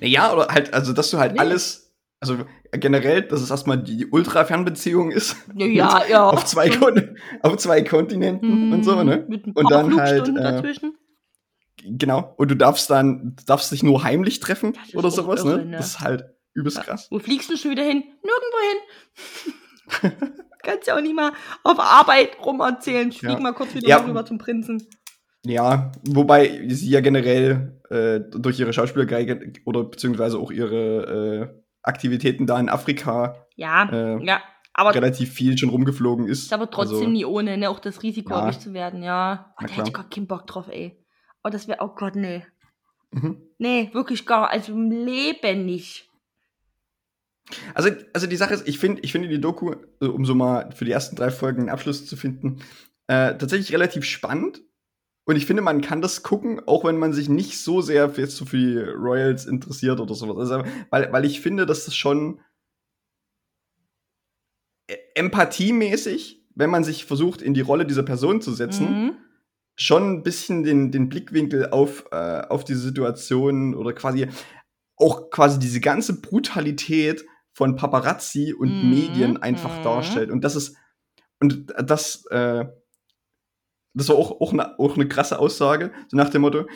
[0.01, 1.41] Ja, oder halt, also dass du halt Nee.
[1.41, 2.39] alles, also
[2.73, 5.37] generell, dass es erstmal die Ultra-Fernbeziehung ist.
[5.55, 6.05] Ja, ja.
[6.09, 6.29] ja.
[6.31, 9.17] auf zwei, Kon auf zwei Kontinenten und so, ne?
[9.23, 10.97] Hm, Mit ein Und paar dann halt, äh, dazwischen.
[11.83, 12.33] Genau.
[12.39, 15.65] Und du darfst dann, du darfst dich nur heimlich treffen oder sowas, irre, ne?
[15.67, 15.77] ne?
[15.77, 16.25] Das ist halt
[16.55, 16.85] übelst Ja.
[16.85, 17.09] krass.
[17.11, 18.05] Wo fliegst du schon wieder hin?
[18.23, 18.59] Nirgendwo
[20.01, 20.13] hin.
[20.65, 23.09] Kannst ja auch nicht mal auf Arbeit rum erzählen.
[23.11, 23.39] Ich flieg Ja.
[23.41, 23.99] mal kurz wieder Ja.
[23.99, 24.87] rüber zum Prinzen.
[25.47, 32.47] Ja, wobei sie ja generell äh, durch ihre Schauspielergeige oder beziehungsweise auch ihre äh, Aktivitäten
[32.47, 34.41] da in Afrika Ja, Äh, ja.
[34.77, 36.45] Aber relativ viel schon rumgeflogen ist.
[36.47, 37.71] ist aber trotzdem also, nie ohne, ne?
[37.71, 38.41] Auch das Risiko, Ja.
[38.41, 39.55] erwischt zu werden, ja.
[39.61, 40.99] Oh, da hätte ich gar keinen Bock drauf, ey.
[41.45, 42.45] Oh, das wäre, oh Gott, nee.
[43.13, 43.37] Mhm.
[43.59, 46.09] Nee, wirklich gar, also im Leben nicht.
[47.75, 50.73] Also, also die Sache ist, ich finde ich finde die Doku, äh, um so mal
[50.73, 52.61] für die ersten drei Folgen einen Abschluss zu finden,
[53.07, 54.63] äh, tatsächlich relativ spannend.
[55.27, 58.21] Und ich finde, man kann das gucken, auch wenn man sich nicht so sehr für
[58.23, 60.51] jetzt so für die Royals interessiert oder sowas.
[60.51, 62.41] Also, weil, weil ich finde, dass das schon
[64.87, 69.17] äh, empathiemäßig, wenn man sich versucht, in die Rolle dieser Person zu setzen, Mhm.
[69.77, 74.29] schon ein bisschen den, den Blickwinkel auf, äh, auf diese Situation oder quasi
[74.97, 79.83] auch quasi diese ganze Brutalität von Paparazzi und Mhm, Medien einfach mhm.
[79.83, 80.31] darstellt.
[80.31, 80.77] Und das ist,
[81.41, 82.67] und das, äh,
[83.95, 86.67] das war auch, auch, eine, auch eine krasse Aussage, so nach dem Motto,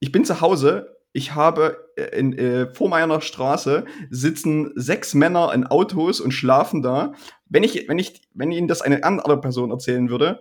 [0.00, 5.52] ich bin zu Hause, ich habe äh, in, äh, vor meiner Straße sitzen sechs Männer
[5.54, 7.12] in Autos und schlafen da.
[7.46, 10.40] Wenn ich, wenn ich, wenn ihnen das eine andere Person erzählen würde,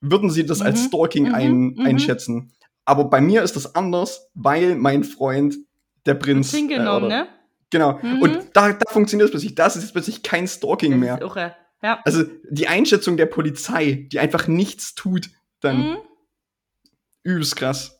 [0.00, 1.80] würden sie das als Mhm, Stalking mhm, ein, mhm.
[1.86, 2.52] einschätzen.
[2.84, 5.56] Aber bei mir ist das anders, weil mein Freund
[6.04, 6.50] der Prinz.
[6.50, 7.28] Prinz genommen, oder- ne?
[7.72, 7.98] Genau.
[8.02, 8.22] Mhm.
[8.22, 9.54] Und da, da funktioniert es plötzlich.
[9.56, 11.18] Das ist jetzt plötzlich kein Stalking mehr.
[11.82, 12.00] Ja.
[12.04, 15.30] Also die Einschätzung der Polizei, die einfach nichts tut,
[15.60, 15.98] dann Mhm.
[17.24, 17.98] übelst krass.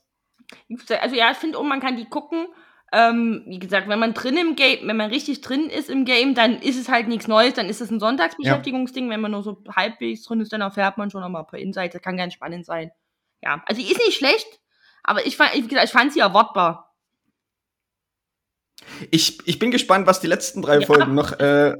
[1.01, 2.47] Also ja, ich finde auch, man kann die gucken.
[2.95, 6.35] Ähm, wie gesagt, wenn man drin im Game, wenn man richtig drin ist im Game,
[6.35, 9.09] dann ist es halt nichts Neues, dann ist es ein Sonntagsbeschäftigungsding.
[9.09, 11.59] Wenn man nur so halbwegs drin ist, dann erfährt man schon noch mal ein paar
[11.59, 11.93] Insights.
[11.93, 12.91] Das kann ganz spannend sein.
[13.41, 14.45] Ja, also die ist nicht schlecht,
[15.03, 16.92] aber ich fand, wie gesagt, ich fand sie erwartbar.
[19.11, 20.85] Ich, ich bin gespannt, was die letzten drei Ja.
[20.85, 21.75] Folgen noch äh,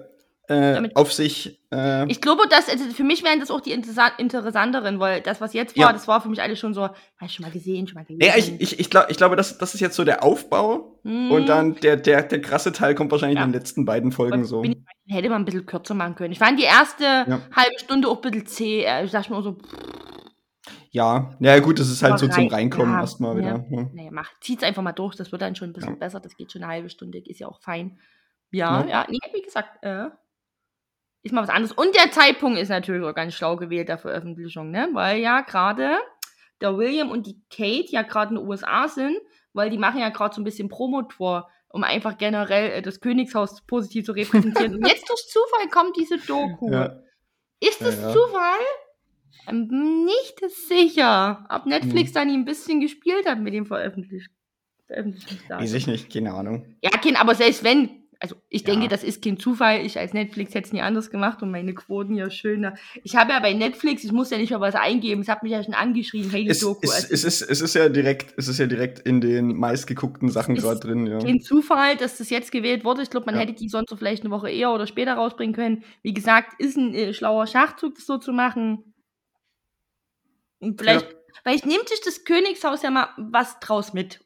[0.49, 1.61] äh, auf sich.
[1.71, 5.39] Äh, Ich glaube, dass also für mich wären das auch die interessa interessanteren, weil das,
[5.39, 5.93] was jetzt war, Ja.
[5.93, 8.25] das war für mich alles schon so, habe ich schon mal gesehen, schon mal gelesen.
[8.29, 10.99] ja, ich, ich, ich, glaub, ich glaube, das, das ist jetzt so der Aufbau.
[11.03, 11.31] Mhm.
[11.31, 13.45] Und dann der, der, der krasse Teil kommt wahrscheinlich Ja.
[13.45, 14.63] in den letzten beiden Folgen Und so.
[14.63, 14.75] ich-
[15.07, 16.31] hätte man ein bisschen kürzer machen können.
[16.33, 17.05] Ich fand die erste
[17.55, 18.83] halbe Stunde auch ein bisschen zäh.
[18.83, 19.59] Äh, Ich dachte mir so, pff,
[20.93, 23.65] Ja, ja gut, das ist halt Aber so zum rein- Reinkommen ja, erstmal wieder.
[23.69, 23.89] Ja.
[23.93, 25.99] naja, mach, zieht's einfach mal durch, das wird dann schon ein bisschen Ja.
[25.99, 26.19] besser.
[26.19, 27.99] Das geht schon eine halbe Stunde, ist ja auch fein.
[28.51, 28.87] Ja, Ja.
[28.87, 30.09] ja, nee, wie gesagt, äh,
[31.23, 31.71] ist mal was anderes.
[31.71, 34.89] Und der Zeitpunkt ist natürlich auch ganz schlau gewählt der Veröffentlichung, ne?
[34.93, 35.97] Weil ja gerade
[36.61, 39.17] der William und die Kate ja gerade in den USA sind,
[39.53, 43.65] weil die machen ja gerade so ein bisschen Promotour, um einfach generell äh, das Königshaus
[43.65, 44.75] positiv zu repräsentieren.
[44.75, 46.71] und jetzt durch Zufall kommt diese Doku.
[46.71, 46.99] Ja.
[47.59, 48.11] Ist Ja, es ja.
[48.13, 48.59] Zufall?
[49.47, 51.45] Ähm, Nicht sicher.
[51.49, 52.13] Ob Netflix Hm.
[52.13, 54.27] dann ein bisschen gespielt hat mit dem Veröffentlich
[54.87, 55.63] Veröffentlichungsdatum.
[55.63, 56.75] Weiß ich nicht, keine Ahnung.
[56.83, 58.87] Ja, Kind, aber selbst wenn, also ich denke, Ja.
[58.89, 59.85] das ist kein Zufall.
[59.85, 62.75] Ich als Netflix hätte es nie anders gemacht und meine Quoten ja schöner.
[63.03, 65.53] Ich habe ja bei Netflix, ich muss ja nicht mal was eingeben, es hat mich
[65.53, 66.81] ja schon angeschrieben, hey, die Es, Doku.
[66.83, 70.29] es, also es, ist, es ist ja direkt, es ist ja direkt in den meistgeguckten
[70.29, 71.19] Sachen gerade drin, ja.
[71.19, 73.01] kein Zufall, dass das jetzt gewählt wurde.
[73.03, 73.41] Ich glaube, man Ja.
[73.41, 75.83] hätte die sonst so vielleicht eine Woche eher oder später rausbringen können.
[76.01, 78.92] Wie gesagt, ist ein äh, schlauer Schachzug, das so zu machen.
[80.63, 84.19] Und vielleicht, vielleicht nimmt sich das Königshaus ja mal was draus mit.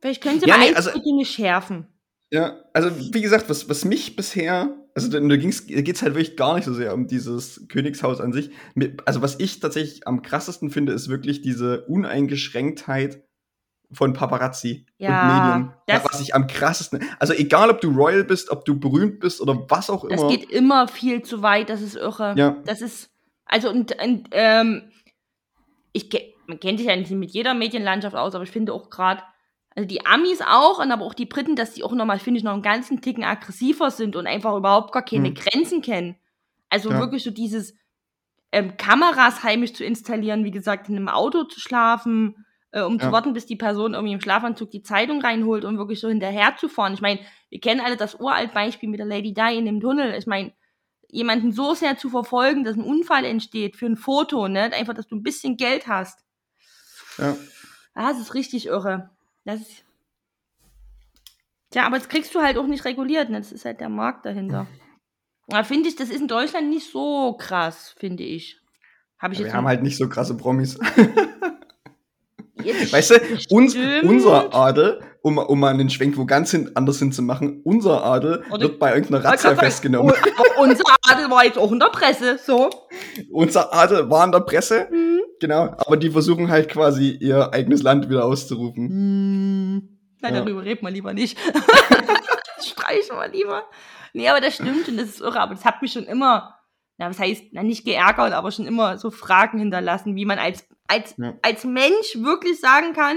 [0.00, 1.86] Vielleicht können sie Ja, mal nee, ein, also- Dinge schärfen.
[2.32, 6.36] Ja, also wie gesagt, was, was mich bisher, also da, da da geht's halt wirklich
[6.36, 8.50] gar nicht so sehr um dieses Königshaus an sich.
[9.04, 13.24] Also was ich tatsächlich am krassesten finde, ist wirklich diese Uneingeschränktheit
[13.90, 15.74] von Paparazzi Ja, und Medien.
[15.88, 17.02] das- was ich am krassesten.
[17.18, 20.28] Also egal, ob du Royal bist, ob du berühmt bist oder was auch immer.
[20.28, 22.34] geht immer viel zu weit, das ist irre.
[22.38, 22.62] Ja.
[22.64, 23.10] Das ist,
[23.50, 24.90] also und, und ähm,
[25.92, 26.08] ich
[26.46, 29.22] man kennt sich ja nicht mit jeder Medienlandschaft aus, aber ich finde auch gerade,
[29.76, 32.44] also die Amis auch, und aber auch die Briten, dass die auch nochmal, finde ich,
[32.44, 35.34] noch einen ganzen Ticken aggressiver sind und einfach überhaupt gar keine Hm.
[35.34, 36.16] Grenzen kennen.
[36.70, 37.00] Also Ja.
[37.00, 37.76] wirklich so dieses
[38.52, 43.06] ähm, Kameras heimisch zu installieren, wie gesagt, in einem Auto zu schlafen, äh, um zu
[43.06, 43.12] Ja.
[43.12, 46.68] warten, bis die Person irgendwie im Schlafanzug die Zeitung reinholt und wirklich so hinterher zu
[46.68, 46.94] fahren.
[46.94, 50.14] Ich meine, wir kennen alle das uralt Beispiel mit der Lady Di in dem Tunnel.
[50.18, 50.52] Ich meine,
[51.12, 54.72] jemanden so sehr zu verfolgen, dass ein Unfall entsteht für ein Foto, ne?
[54.72, 56.24] Einfach, dass du ein bisschen Geld hast.
[57.18, 57.36] Ja.
[57.94, 59.10] Das ist richtig irre.
[59.44, 59.84] Das ist.
[61.70, 63.38] Tja, aber das kriegst du halt auch nicht reguliert, ne?
[63.38, 64.66] Das ist halt der Markt dahinter.
[65.48, 68.60] Da finde ich, das ist in Deutschland nicht so krass, finde ich.
[69.18, 70.78] Habe ich Wir jetzt haben halt nicht so krasse Promis.
[72.56, 73.14] Weißt du,
[73.50, 78.42] uns, unser Adel, um, um mal einen Schwenk wo ganz hin, anders hinzumachen, unser Adel
[78.50, 80.12] Oder- wird bei irgendeiner Razzia festgenommen.
[80.14, 82.70] u- Unser Adel war jetzt auch in der Presse, so.
[83.30, 85.20] Unser Adel war in der Presse, Hm.
[85.40, 88.88] genau, aber die versuchen halt quasi ihr eigenes Land wieder auszurufen.
[88.88, 89.88] Hm.
[90.22, 90.40] Nein, Ja.
[90.40, 91.38] darüber reden wir lieber nicht.
[92.62, 93.64] Streichen wir lieber.
[94.12, 95.40] Nee, aber das stimmt und das ist irre.
[95.40, 96.54] Aber das hat mich schon immer,
[96.98, 100.66] na, was heißt, na, nicht geärgert, aber schon immer so Fragen hinterlassen, wie man als,
[100.88, 101.34] als, Ja.
[101.42, 103.16] als Mensch wirklich sagen kann,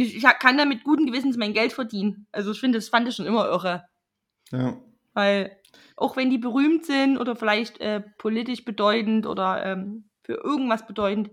[0.00, 2.26] ich, ich kann damit guten Gewissens mein Geld verdienen.
[2.32, 3.84] Also ich finde, das fand ich schon immer irre.
[4.50, 4.76] Ja.
[5.14, 5.56] Weil
[5.96, 11.30] auch wenn die berühmt sind oder vielleicht äh, politisch bedeutend oder ähm, für irgendwas bedeutend,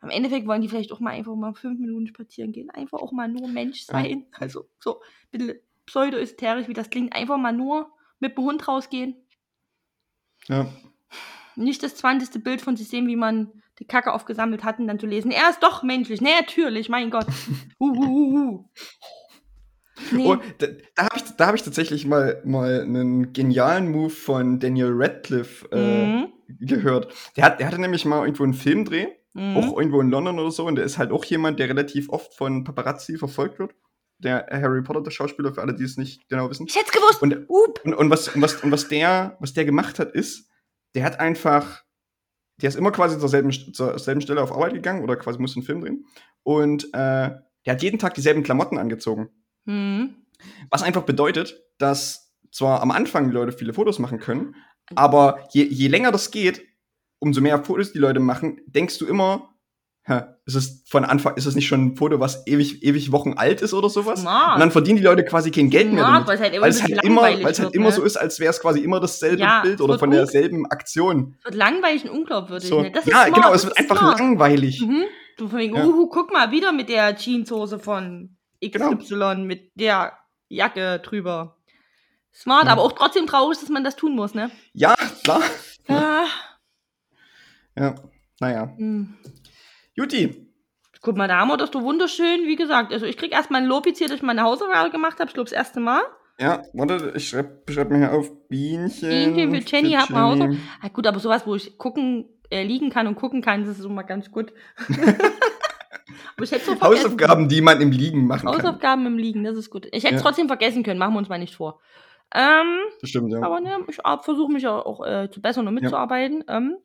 [0.00, 2.70] am Endeffekt wollen die vielleicht auch mal einfach mal fünf Minuten spazieren gehen.
[2.70, 3.94] Einfach auch mal nur Mensch Ja.
[3.94, 4.26] sein.
[4.32, 7.14] Also so ein bisschen pseudo-ästherisch, wie das klingt.
[7.14, 9.16] Einfach mal nur mit dem Hund rausgehen.
[10.48, 10.70] Ja.
[11.56, 12.42] Nicht das 20.
[12.44, 15.30] Bild von sich sehen, wie man die Kacke aufgesammelt hat und dann zu lesen.
[15.30, 16.20] Er ist doch menschlich.
[16.20, 17.26] Nee, natürlich, mein Gott.
[17.78, 18.64] Uh, uh, uh.
[20.12, 20.26] Nee.
[20.26, 24.60] Oh, da da habe ich, da hab ich tatsächlich mal, mal einen genialen Move von
[24.60, 26.28] Daniel Radcliffe äh, Mhm.
[26.60, 27.12] gehört.
[27.36, 29.56] Der, hat, der hatte nämlich mal irgendwo einen Filmdreh, Mhm.
[29.56, 32.34] auch irgendwo in London oder so, und der ist halt auch jemand, der relativ oft
[32.34, 33.72] von Paparazzi verfolgt wird.
[34.18, 36.66] Der Harry Potter, der Schauspieler, für alle, die es nicht genau wissen.
[36.66, 37.22] Ich hätte es gewusst.
[37.22, 40.48] Und, und, und, was, und, was, und was, der, was der gemacht hat, ist,
[40.96, 41.84] der hat einfach,
[42.62, 45.58] der ist immer quasi zur selben, zur selben Stelle auf Arbeit gegangen oder quasi musste
[45.58, 46.06] einen Film drehen.
[46.42, 47.30] Und äh,
[47.66, 49.28] der hat jeden Tag dieselben Klamotten angezogen.
[49.66, 50.16] Mhm.
[50.70, 54.54] Was einfach bedeutet, dass zwar am Anfang die Leute viele Fotos machen können,
[54.94, 56.62] aber je, je länger das geht,
[57.18, 59.54] umso mehr Fotos die Leute machen, denkst du immer,
[60.44, 63.60] ist es von Anfang, ist es nicht schon ein Foto, was ewig, ewig Wochen alt
[63.60, 64.20] ist oder sowas?
[64.20, 64.54] Smart.
[64.54, 66.28] Und dann verdienen die Leute quasi kein Geld mehr Smart, damit.
[66.28, 66.70] weil es halt immer, Weil
[67.46, 68.00] es halt immer, halt ne?
[68.00, 71.34] so ist, als wäre es quasi immer dasselbe Ja, Bild oder von derselben Aktion.
[71.40, 72.68] Es wird langweilig und unglaubwürdig.
[72.68, 72.82] So.
[72.82, 72.92] Ne?
[72.92, 74.18] Ja, ist smart, genau, es wird einfach smart.
[74.20, 74.80] langweilig.
[74.80, 75.04] Mhm.
[75.38, 75.84] Du von wegen, Ja.
[75.84, 80.12] uhu, guck mal, wieder mit der Jeanshose von XY, mit der
[80.48, 81.56] Jacke drüber.
[82.32, 82.72] Smart, Ja.
[82.72, 84.50] aber auch trotzdem traurig, dass man das tun muss, ne?
[84.72, 85.42] Ja, klar.
[85.88, 86.26] Ah,
[87.76, 87.94] Ja,
[88.40, 88.72] naja.
[88.76, 89.14] hm.
[89.96, 90.46] Juti.
[91.00, 92.92] Guck mal, da haben wir das doch wunderschön, wie gesagt.
[92.92, 95.28] Also ich krieg erstmal ein Lob jetzt hier, dass ich meine Hausaufgabe gemacht habe.
[95.28, 96.02] Ich glaube, das erste Mal.
[96.38, 99.08] Ja, warte, ich schreibe schreib mir hier auf Bienchen.
[99.08, 100.22] Bienchen für Jenny, hab mal.
[100.24, 100.68] Hausaufgaben.
[100.82, 103.84] Ah, gut, aber sowas, wo ich gucken, äh, liegen kann und gucken kann, das ist
[103.84, 104.52] immer ganz gut.
[106.38, 106.80] so.
[106.80, 108.56] Hausaufgaben, die man im Liegen machen kann.
[108.56, 109.86] Hausaufgaben im Liegen, das ist gut.
[109.92, 110.26] Ich hätte es Ja.
[110.26, 111.80] trotzdem vergessen können, machen wir uns mal nicht vor.
[112.34, 113.40] Ähm, stimmt, ja.
[113.40, 116.44] aber ne, ich versuche mich ja auch äh, zu bessern und mitzuarbeiten.
[116.48, 116.76] Ähm,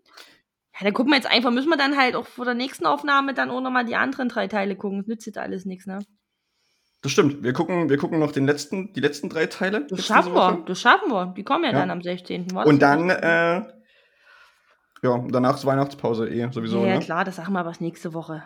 [0.81, 3.35] ja, dann gucken wir jetzt einfach, müssen wir dann halt auch vor der nächsten Aufnahme
[3.35, 4.97] dann auch nochmal die anderen drei Teile gucken.
[4.97, 5.99] Das nützt jetzt alles nichts, ne?
[7.03, 7.43] Das stimmt.
[7.43, 9.85] Wir gucken, wir gucken noch den letzten, die letzten drei Teile.
[9.87, 11.33] Das schaffen wir, das schaffen wir.
[11.37, 11.79] Die kommen ja, Ja.
[11.79, 12.53] dann am 16.
[12.53, 13.61] War Und dann, äh,
[15.03, 16.81] ja, danach ist Weihnachtspause eh sowieso.
[16.81, 16.99] ja, ja, ne?
[16.99, 18.43] klar, das sagen wir aber nächste Woche.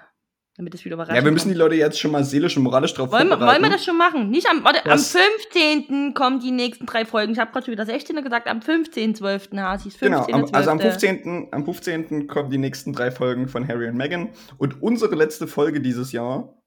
[0.58, 1.14] Damit es wieder überrascht.
[1.18, 3.62] Ja, wir müssen die Leute jetzt schon mal seelisch und moralisch drauf wollen, wir, vorbereiten.
[3.62, 4.30] wollen wir das schon machen?
[4.30, 6.14] Nicht am, warte, am Das- 15.
[6.14, 7.34] kommen die nächsten drei Folgen.
[7.34, 8.24] Ich habe gerade schon wieder 16.
[8.24, 9.60] gesagt, am 15.12.
[9.60, 9.98] Hasis.
[9.98, 10.12] 15.
[10.12, 11.50] Genau, am, also am 15.
[11.52, 12.28] am 15.
[12.28, 14.30] kommen die nächsten drei Folgen von Harry und Meghan.
[14.58, 16.58] Und unsere letzte Folge dieses Jahr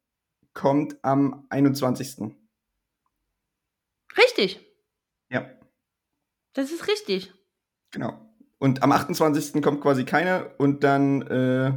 [0.53, 2.35] kommt am 21.
[4.16, 4.61] Richtig.
[5.31, 5.46] Ja,
[6.55, 7.33] Das ist richtig.
[7.90, 8.18] genau.
[8.59, 9.62] Und am 28.
[9.62, 11.72] kommt quasi keine und dann, äh,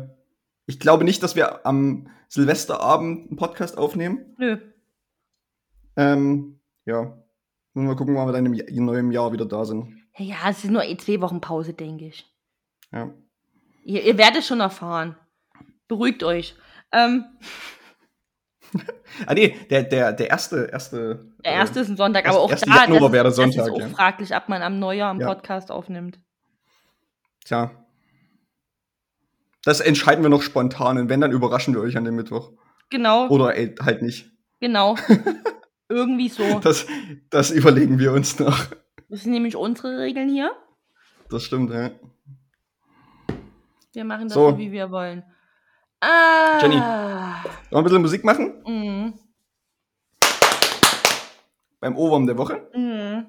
[0.71, 4.35] ich glaube nicht, dass wir am Silvesterabend einen Podcast aufnehmen.
[4.37, 4.57] Nö.
[5.97, 7.01] Ähm, ja.
[7.73, 9.93] Müssen wir mal gucken, wann wir dann im, neuen Jahr wieder da sind.
[10.17, 12.25] Ja, es ist nur eh zwei Wochen Pause, denke ich.
[12.93, 13.13] Ja.
[13.83, 15.17] Ihr, ihr werdet schon erfahren.
[15.89, 16.55] Beruhigt euch.
[16.93, 17.25] Ähm,
[19.27, 21.33] Ah, nee, der, der, der erste, erste.
[21.43, 23.35] der äh, erste ist ein Sonntag, aber auch erste da, Januar das, wäre der das
[23.35, 23.89] Sonntag, ist auch ja.
[23.89, 25.27] fraglich, ob man am Neujahr einen Ja.
[25.27, 26.17] Podcast aufnimmt.
[27.43, 27.71] Tja.
[29.63, 32.51] Das entscheiden wir noch spontan und wenn, dann überraschen wir euch an dem Mittwoch.
[32.89, 34.31] Genau, Oder ey, halt nicht.
[34.59, 34.95] genau.
[35.89, 36.59] Irgendwie so.
[36.59, 36.85] Das,
[37.29, 38.57] das überlegen wir uns noch.
[39.09, 40.51] Das sind nämlich unsere Regeln hier.
[41.29, 41.91] Das stimmt, ja.
[43.93, 44.51] Wir machen das So.
[44.51, 45.23] so, wie wir wollen.
[45.99, 46.59] Ah.
[46.61, 46.75] Jenny.
[46.75, 48.63] Wollen wir ein bisschen Musik machen?
[48.65, 49.13] Mhm.
[51.81, 52.69] Beim Ohrwurm der Woche?
[52.73, 53.27] Mhm.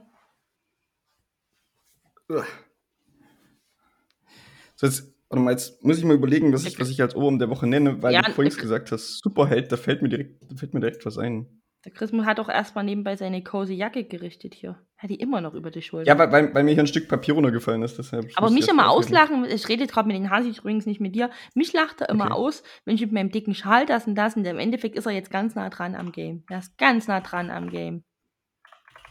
[4.76, 7.38] So, jetzt, warte mal, jetzt muss ich mal überlegen, was ich, was ich als Ohrwurm
[7.38, 10.56] der Woche nenne, weil Ja, du vorhin gesagt hast, Superheld, da fällt mir direkt, da
[10.56, 11.62] fällt mir direkt was ein.
[11.84, 14.78] Der Chris hat auch erstmal nebenbei seine cozy Jacke gerichtet hier.
[14.98, 16.12] Hat die immer noch über die Schulter.
[16.12, 18.30] Ja, weil, weil, weil mir hier ein Stück Papier runtergefallen ist, deshalb.
[18.36, 21.72] Aber mich immer auslachen, ich rede gerade mit den Hasi übrigens nicht mit dir, mich
[21.72, 22.34] lacht er immer Okay.
[22.34, 25.12] aus, wenn ich mit meinem dicken Schal das und das und im Endeffekt ist er
[25.12, 26.44] jetzt ganz nah dran am Game.
[26.48, 28.04] Er ist ganz nah dran am Game.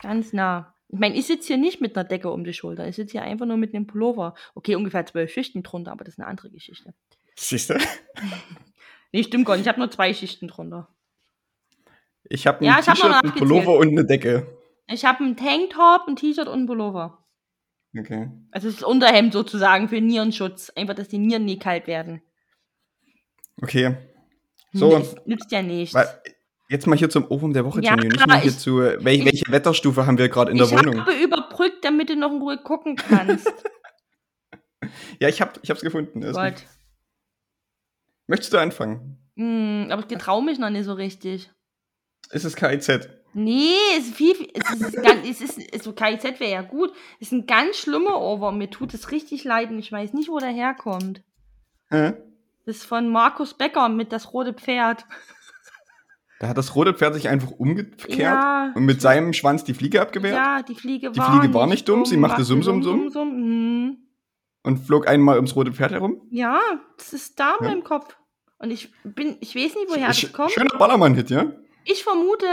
[0.02, 0.71] Ganz nah.
[0.94, 3.24] Ich meine, ich sitze hier nicht mit einer Decke um die Schulter, ich sitze hier
[3.24, 4.36] einfach nur mit einem Pullover.
[4.56, 6.94] Okay, ungefähr zwölf Schichten drunter, aber das ist eine andere Geschichte.
[7.36, 7.76] Siehst du?
[9.14, 10.88] Nee, stimmt gar nicht, ich habe nur zwei Schichten drunter.
[12.30, 13.40] Ich habe ein Ja, hab T-Shirt, ein nachgezählt.
[13.40, 14.48] Pullover und eine Decke.
[14.88, 17.18] Ich habe einen Tanktop, ein T-Shirt und einen Pullover.
[17.98, 18.30] Okay.
[18.52, 20.70] Also das Unterhemd sozusagen für Nierenschutz.
[20.78, 22.22] Einfach, dass die Nieren nie kalt werden.
[23.62, 23.98] Okay.
[24.72, 25.94] So, Das nützt ja nichts.
[25.94, 26.08] weil,
[26.72, 28.06] jetzt mal hier zum Ohrwurm der Woche, Ja, Jenny.
[28.06, 30.66] und Nicht mal hier ich- zu, äh, wel, welche Wetterstufe haben wir gerade in der
[30.68, 31.00] ich Wohnung?
[31.02, 33.48] habe überbrückt, damit du noch in Ruhe gucken kannst.
[35.20, 36.24] Ja, ich, hab, ich hab's gefunden.
[36.24, 36.66] Ist Gott.
[38.28, 39.20] Möchtest du anfangen?
[39.38, 41.52] Hm, aber ich getraue mich noch nicht so richtig.
[42.32, 43.08] Ist es KIZ?
[43.34, 46.92] Nee, es ist viel, es ist, ganz, es ist, so KIZ wäre ja gut.
[47.20, 48.52] Es ist ein ganz schlimmer Over.
[48.52, 51.22] Mir tut es richtig leid und ich weiß nicht, wo der herkommt.
[51.90, 52.14] Hä?
[52.66, 55.06] Das ist von Markus Becker mit das rote Pferd.
[56.42, 60.02] Da hat das rote Pferd sich einfach umgekehrt Ja, und mit seinem Schwanz die Fliege
[60.02, 63.12] abgewehrt ja, die Fliege Die war Fliege war nicht dumm, sie machte Summ, Summ, Summ.
[63.14, 63.98] Hm.
[64.64, 66.20] und flog einmal ums rote Pferd herum.
[66.32, 66.60] Ja,
[66.98, 67.68] das ist da Ja.
[67.68, 68.18] meinem Kopf.
[68.58, 70.52] Und ich bin, ich weiß nicht, woher Sch das kommt.
[70.52, 71.52] schöner Ballermann-Hit, ja?
[71.86, 72.48] Ich vermute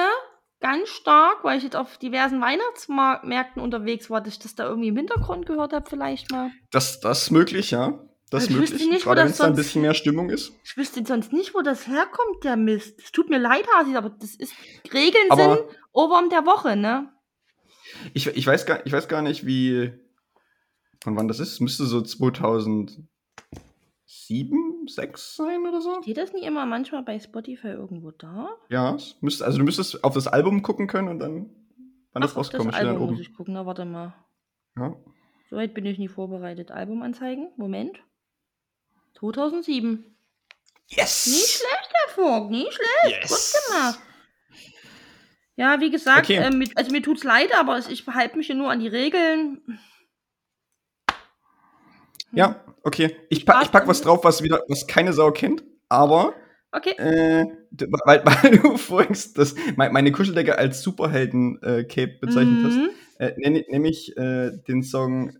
[0.60, 4.88] ganz stark, weil ich jetzt auf diversen Weihnachtsmärkten unterwegs war, dass ich das da irgendwie
[4.88, 6.50] im Hintergrund gehört habe, vielleicht mal.
[6.72, 7.98] Das, das ist möglich, ja.
[8.30, 8.90] Das ist Ich wüsste möglich.
[8.90, 10.52] nicht, wo Gerade wenn das es da ein bisschen mehr Stimmung ist.
[10.64, 12.98] Ich wüsste sonst nicht, wo das herkommt, der Mist.
[13.02, 14.52] Es tut mir leid, Hasi, aber das ist.
[14.92, 17.10] Regeln Aber- sind Oberarm der Woche, ne?
[18.12, 19.92] Ich, ich, weiß gar, ich weiß gar nicht, wie.
[21.02, 21.52] Von wann das ist.
[21.52, 23.08] Es müsste so 2007,
[24.88, 26.02] 6 sein oder so.
[26.02, 28.50] Steht das nicht immer manchmal bei Spotify irgendwo da?
[28.68, 31.50] Ja, es müsste, also du müsstest auf das Album gucken können und dann,
[32.12, 33.20] wann das Ach, auf rauskommt, steht dann Album muss oben.
[33.22, 33.54] ich gucken.
[33.54, 34.14] Na, warte mal.
[34.76, 34.94] Ja.
[35.50, 36.70] Soweit bin ich nie vorbereitet.
[36.70, 37.48] Albumanzeigen?
[37.56, 37.98] Moment.
[39.18, 40.04] 2007.
[40.88, 41.26] Yes!
[41.26, 43.22] Nicht schlecht, Herr Vogt, nicht schlecht.
[43.22, 43.54] Gut Yes!
[43.68, 43.98] gemacht.
[45.56, 46.36] Ja, wie gesagt, Okay.
[46.36, 48.86] äh, mit, also mir tut's leid, aber es- ich halte mich hier nur an die
[48.88, 49.78] Regeln.
[52.32, 53.16] Ja, okay.
[53.30, 56.34] Ich pack, ich pack was drauf, was wieder, was keine Sau kennt, aber
[56.72, 56.90] Okay.
[56.98, 57.46] äh,
[58.04, 62.90] weil, weil du vorhin das, me- meine Kuscheldecke als Superhelden-Cape bezeichnet hast, Mhm.
[63.18, 65.36] äh, nenne nenn ich äh, den Song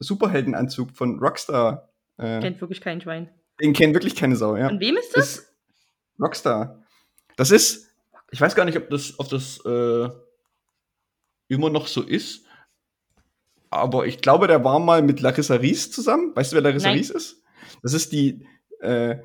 [0.00, 1.88] Superheldenanzug von Rockstar.
[2.22, 3.28] Äh, Kennt wirklich kein Schwein.
[3.60, 4.68] den kennt wirklich keine Sau, ja.
[4.68, 5.36] Von wem ist das?
[5.36, 5.52] Das
[6.20, 6.82] Rockstar.
[7.36, 7.88] Das ist,
[8.30, 10.08] ich weiß gar nicht, ob das, ob das äh,
[11.48, 12.44] immer noch so ist.
[13.70, 16.34] Aber ich glaube, der war mal mit Larissa Ries zusammen.
[16.36, 16.98] Weißt du, wer Larissa Nein.
[16.98, 17.42] Ries ist?
[17.82, 18.46] Das ist die
[18.80, 19.16] äh,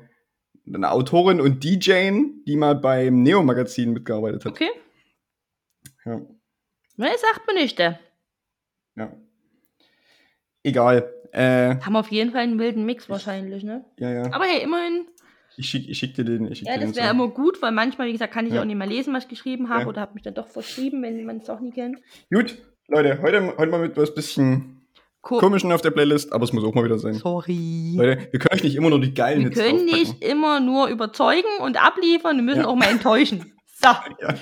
[0.66, 2.10] eine Autorin und DJ,
[2.46, 4.52] die mal beim Neo-Magazin mitgearbeitet hat.
[4.52, 4.70] Okay.
[6.04, 6.20] Ja,
[6.96, 7.78] Ne, sagt mir nicht.
[7.80, 7.94] äh.
[8.96, 9.12] ja.
[10.62, 11.14] Egal.
[11.32, 13.84] Äh, Haben auf jeden Fall einen wilden Mix wahrscheinlich, ne?
[13.98, 14.22] ja, ja.
[14.32, 15.06] Aber hey, immerhin.
[15.56, 16.54] Ich schick, ich schick dir den.
[16.54, 18.60] Schick Ja, dir das wäre immer gut, weil manchmal, wie gesagt, kann ich Ja.
[18.60, 19.86] auch nicht mehr lesen, was ich geschrieben habe Ja.
[19.88, 21.98] oder habe mich dann doch verschrieben, wenn man es doch nie kennt.
[22.32, 24.82] Gut, Leute, heute, heute mal mit was bisschen
[25.20, 27.14] Ko komischen auf der Playlist, aber es muss auch mal wieder sein.
[27.14, 27.94] Sorry.
[27.96, 29.98] Leute, wir können euch nicht immer nur die geilen Wir Hits können draufpacken.
[30.20, 32.66] nicht immer nur überzeugen und abliefern, wir müssen Ja.
[32.68, 33.52] auch mal enttäuschen.
[33.80, 33.88] So,
[34.20, 34.34] Ja.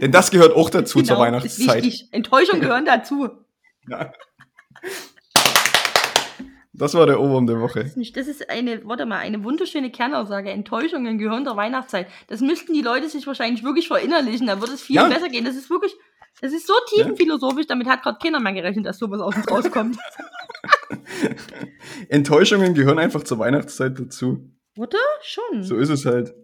[0.00, 2.08] Denn das gehört auch dazu zur genau, ist Weihnachtszeit.
[2.12, 3.28] Enttäuschung gehören dazu.
[3.88, 4.12] Ja.
[6.78, 7.84] Das war der Ohrwurm der Woche.
[7.84, 10.50] Das ist, das ist eine, warte mal, eine wunderschöne Kernaussage.
[10.50, 12.06] Enttäuschungen gehören der Weihnachtszeit.
[12.28, 14.46] Das müssten die Leute sich wahrscheinlich wirklich verinnerlichen.
[14.46, 15.08] Da würde es viel Ja.
[15.08, 15.46] besser gehen.
[15.46, 15.94] Das ist wirklich,
[16.42, 17.66] das ist so tiefenphilosophisch.
[17.66, 19.96] Damit hat gerade keiner mehr gerechnet, dass sowas aus uns rauskommt.
[22.10, 24.50] Enttäuschungen gehören einfach zur Weihnachtszeit dazu.
[24.76, 24.98] Oder?
[25.22, 25.62] Schon.
[25.62, 26.34] So ist es halt.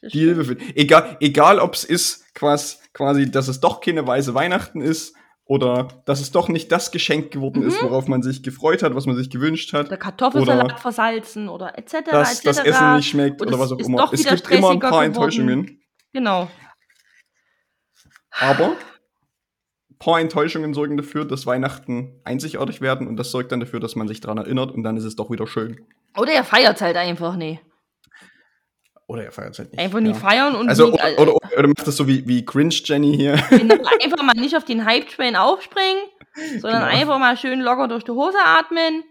[0.00, 0.36] Das Die stimmt.
[0.36, 4.80] Hilfe für, egal, egal ob es ist quasi, quasi, dass es doch keine weiße Weihnachten
[4.80, 5.14] ist
[5.44, 9.06] oder dass es doch nicht das Geschenk geworden ist, worauf man sich gefreut hat, was
[9.06, 11.96] man sich gewünscht hat, Oder Kartoffelsalat Oder- versalzen oder etc.
[12.10, 12.44] dass etc.
[12.44, 14.08] das Essen nicht schmeckt oder es was auch immer.
[14.12, 15.04] Es gibt immer ein paar geworden.
[15.06, 15.80] Enttäuschungen,
[16.12, 16.48] Genau.
[18.40, 18.68] aber
[19.90, 23.94] ein paar Enttäuschungen sorgen dafür, dass Weihnachten einzigartig werden und das sorgt dann dafür, dass
[23.96, 25.80] man sich daran erinnert und dann ist es doch wieder schön.
[26.16, 27.60] Oder er feiert halt einfach nie.
[29.12, 29.78] Oder er feiert es halt nicht.
[29.80, 30.14] Einfach nie ja.
[30.14, 33.34] feiern und Also, nie, oder, oder, oder macht das so wie, wie Cringe Jenny hier.
[33.50, 36.02] Genau, einfach mal nicht auf den Hype-Train aufspringen,
[36.60, 36.92] sondern Genau.
[37.00, 39.04] einfach mal schön locker durch die Hose atmen.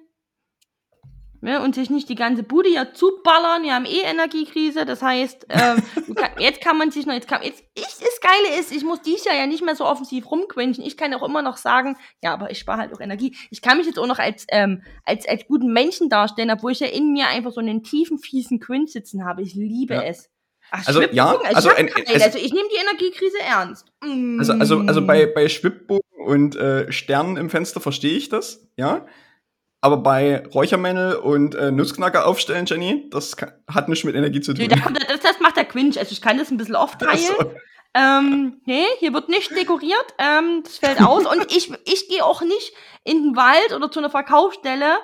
[1.44, 3.64] Ne, und sich nicht die ganze Bude ja zuballern.
[3.64, 4.86] Wir haben eh Energiekrise.
[4.86, 5.82] Das heißt, ähm,
[6.40, 9.26] jetzt kann man sich noch, jetzt kann, jetzt, ich, das Geile ist, ich muss dies
[9.26, 10.86] Jahr ja nicht mehr so offensiv rumquenchen.
[10.86, 13.36] Ich kann auch immer noch sagen, ja, aber ich spare halt auch Energie.
[13.50, 16.80] Ich kann mich jetzt auch noch als, ähm, als, als guten Menschen darstellen, obwohl ich
[16.80, 19.42] ja in mir einfach so einen tiefen, fiesen Quinch sitzen habe.
[19.42, 20.04] Ich liebe Ja.
[20.04, 20.30] es.
[20.70, 23.92] Ach, Also, ja, ich also hab ein- es- also ich nehme die Energiekrise ernst.
[24.06, 24.38] Mm.
[24.38, 29.08] Also, also, also bei, bei Schwibbogen und äh, Sternen im Fenster verstehe ich das, ja.
[29.84, 34.54] Aber bei Räuchermännel und äh, Nussknacker aufstellen, Jenny, das kann, hat nichts mit Energie zu
[34.54, 34.78] Nee, tun.
[34.78, 35.98] da kommt, das, das macht der Quinch.
[35.98, 37.20] Also ich kann das ein bisschen aufteilen.
[37.40, 37.52] Ach so.
[37.94, 40.06] Ähm, nee, hier wird nicht dekoriert.
[40.20, 41.26] Ähm, das fällt aus.
[41.26, 42.74] Und ich, ich gehe auch nicht
[43.04, 44.98] in den Wald oder zu einer Verkaufsstelle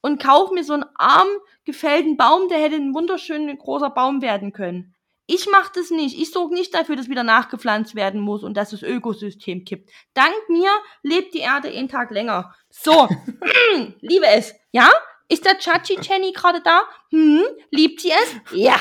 [0.00, 1.28] und kaufe mir so einen arm
[1.64, 4.94] gefällten Baum, der hätte ein wunderschöner großer Baum werden können.
[5.34, 6.20] Ich mache das nicht.
[6.20, 9.90] Ich sorge nicht dafür, dass wieder nachgepflanzt werden muss und dass das Ökosystem kippt.
[10.12, 10.68] Dank mir
[11.02, 12.54] lebt die Erde einen Tag länger.
[12.68, 13.08] So,
[14.02, 14.54] liebe es.
[14.72, 14.90] Ja?
[15.30, 16.82] Ist der Chachi Jenny gerade da?
[17.12, 18.36] Hm, liebt sie es?
[18.52, 18.76] Ja.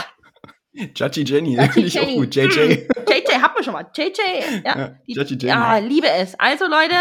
[0.94, 2.36] Chachi Jenny, finde ich auch gut.
[2.36, 2.88] JJ.
[3.08, 3.90] JJ, hat man schon mal.
[3.96, 4.20] JJ,
[4.66, 4.78] ja.
[4.78, 5.48] Ja, die, Chachi Jenny.
[5.48, 6.38] ja, liebe es.
[6.38, 6.96] Also Leute,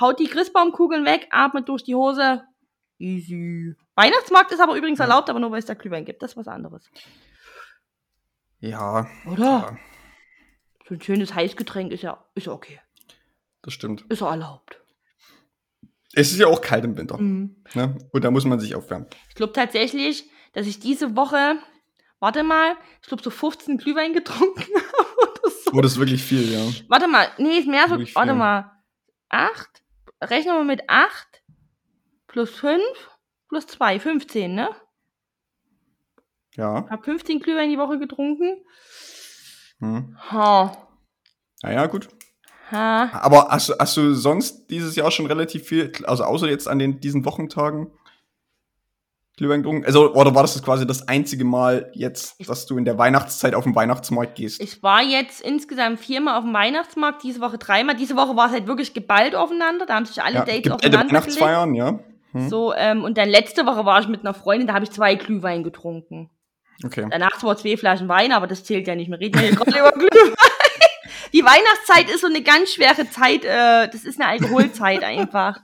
[0.00, 2.42] haut die Christbaumkugeln weg, atmet durch die Hose.
[2.98, 3.76] Easy.
[3.94, 6.22] Weihnachtsmarkt ist aber übrigens erlaubt, aber nur weil es da Glühwein gibt.
[6.22, 6.90] Das ist was anderes.
[8.60, 9.42] Ja, Oder?
[9.44, 9.78] ja,
[10.88, 12.80] So ein schönes Heißgetränk ist ja, ist okay.
[13.62, 14.04] das stimmt.
[14.08, 14.80] Ist ja erlaubt.
[16.14, 17.18] Es ist ja auch kalt im Winter.
[17.18, 17.62] Mhm.
[17.74, 17.96] Ne?
[18.12, 19.06] Und da muss man sich aufwärmen.
[19.28, 21.56] Ich glaube tatsächlich, dass ich diese Woche,
[22.18, 25.70] warte mal, ich glaube so 15 Glühwein getrunken habe oder so.
[25.72, 26.60] Oh, das ist wirklich viel, ja.
[26.88, 28.38] Warte mal, nee, ist mehr so, Wirklich warte viel.
[28.38, 28.72] mal,
[29.28, 29.68] 8,
[30.22, 31.42] rechnen wir mit 8
[32.26, 32.80] plus 5
[33.48, 34.70] plus 2, 15, ne?
[36.58, 36.86] Ja.
[36.90, 38.56] Hab 15 Glühwein die Woche getrunken.
[39.78, 40.16] Hm.
[40.30, 40.76] Ha.
[41.62, 42.08] Naja, gut.
[42.72, 43.10] Ha.
[43.12, 46.80] Aber hast, du- hast du sonst dieses Jahr schon relativ viel, also außer jetzt an
[46.80, 47.92] den, diesen Wochentagen,
[49.36, 49.84] Glühwein getrunken?
[49.86, 53.62] Also, oder war das quasi das einzige Mal jetzt, dass du in der Weihnachtszeit auf
[53.62, 54.60] den Weihnachtsmarkt gehst?
[54.60, 57.94] Ich war jetzt insgesamt viermal auf dem Weihnachtsmarkt, diese Woche dreimal.
[57.94, 59.86] Diese Woche war es halt wirklich geballt aufeinander.
[59.86, 61.12] Da haben sich alle ja, Dates aufeinander gelegt.
[61.12, 62.00] Weihnachtsfeiern, ja.
[62.32, 62.48] Hm.
[62.48, 65.14] So, ähm, und dann letzte Woche war ich mit einer Freundin, da habe ich zwei
[65.14, 66.30] Glühwein getrunken.
[66.84, 67.06] Okay.
[67.10, 69.10] Danach zwar zwei Flaschen Wein, aber das zählt ja nicht.
[69.10, 70.34] Wir reden ja hier gerade über Glühwein.
[71.32, 73.44] Die Weihnachtszeit ist so eine ganz schwere Zeit.
[73.44, 75.60] Äh, das ist eine Alkoholzeit einfach.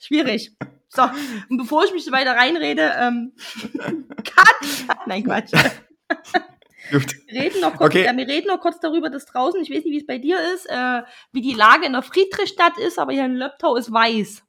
[0.00, 0.52] Schwierig.
[0.88, 1.02] So,
[1.48, 3.32] und bevor ich mich so weiter reinrede, ähm,
[4.24, 4.98] Cut!
[5.06, 5.52] Nein, Quatsch.
[6.90, 7.14] Gut.
[7.26, 8.04] Wir reden noch kurz, Okay.
[8.06, 10.38] ja, wir reden noch kurz darüber, dass draußen, ich weiß nicht, wie es bei dir
[10.54, 11.02] ist, äh,
[11.32, 14.42] wie die Lage in der Friedrichstadt ist, aber hier in Löbtau ist weiß.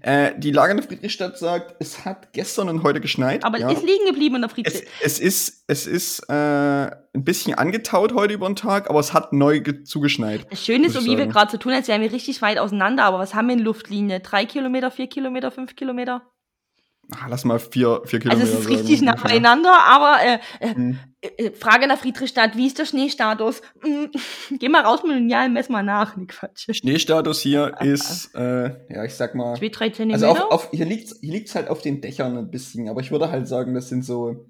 [0.00, 3.44] Äh, die Lage in der Friedrichstadt sagt, es hat gestern und heute geschneit.
[3.44, 3.70] Aber ja.
[3.70, 4.88] ist liegen geblieben in der es, Friedrichstadt.
[5.02, 9.32] es ist, es ist äh, ein bisschen angetaut heute über den Tag, aber es hat
[9.32, 10.46] neu ge- zugeschneit.
[10.50, 13.04] Das Schöne ist, so wie wir gerade so tun, als wären wir richtig weit auseinander,
[13.04, 14.20] aber was haben wir in Luftlinie?
[14.20, 16.22] Drei Kilometer, vier Kilometer, fünf Kilometer?
[17.12, 19.28] Ah, lass mal vier, vier Also Kilometer es ist sagen, richtig ungefähr.
[19.30, 20.98] beieinander, aber äh, äh, Hm.
[21.20, 23.62] äh, Frage nach Friedrichstadt, wie ist der Schneestatus?
[23.84, 24.04] Mm,
[24.58, 26.16] Geh mal raus mit dem Lineal, mess mal nach.
[26.16, 26.68] Nee, Quatsch.
[26.72, 30.30] Schneestatus hier ist, äh, ja, ich sag mal, Zwei, drei also Zentimeter?
[30.46, 33.30] auf, auf, hier liegt's, hier liegt's halt auf den Dächern ein bisschen, aber ich würde
[33.30, 34.46] halt sagen, das sind so,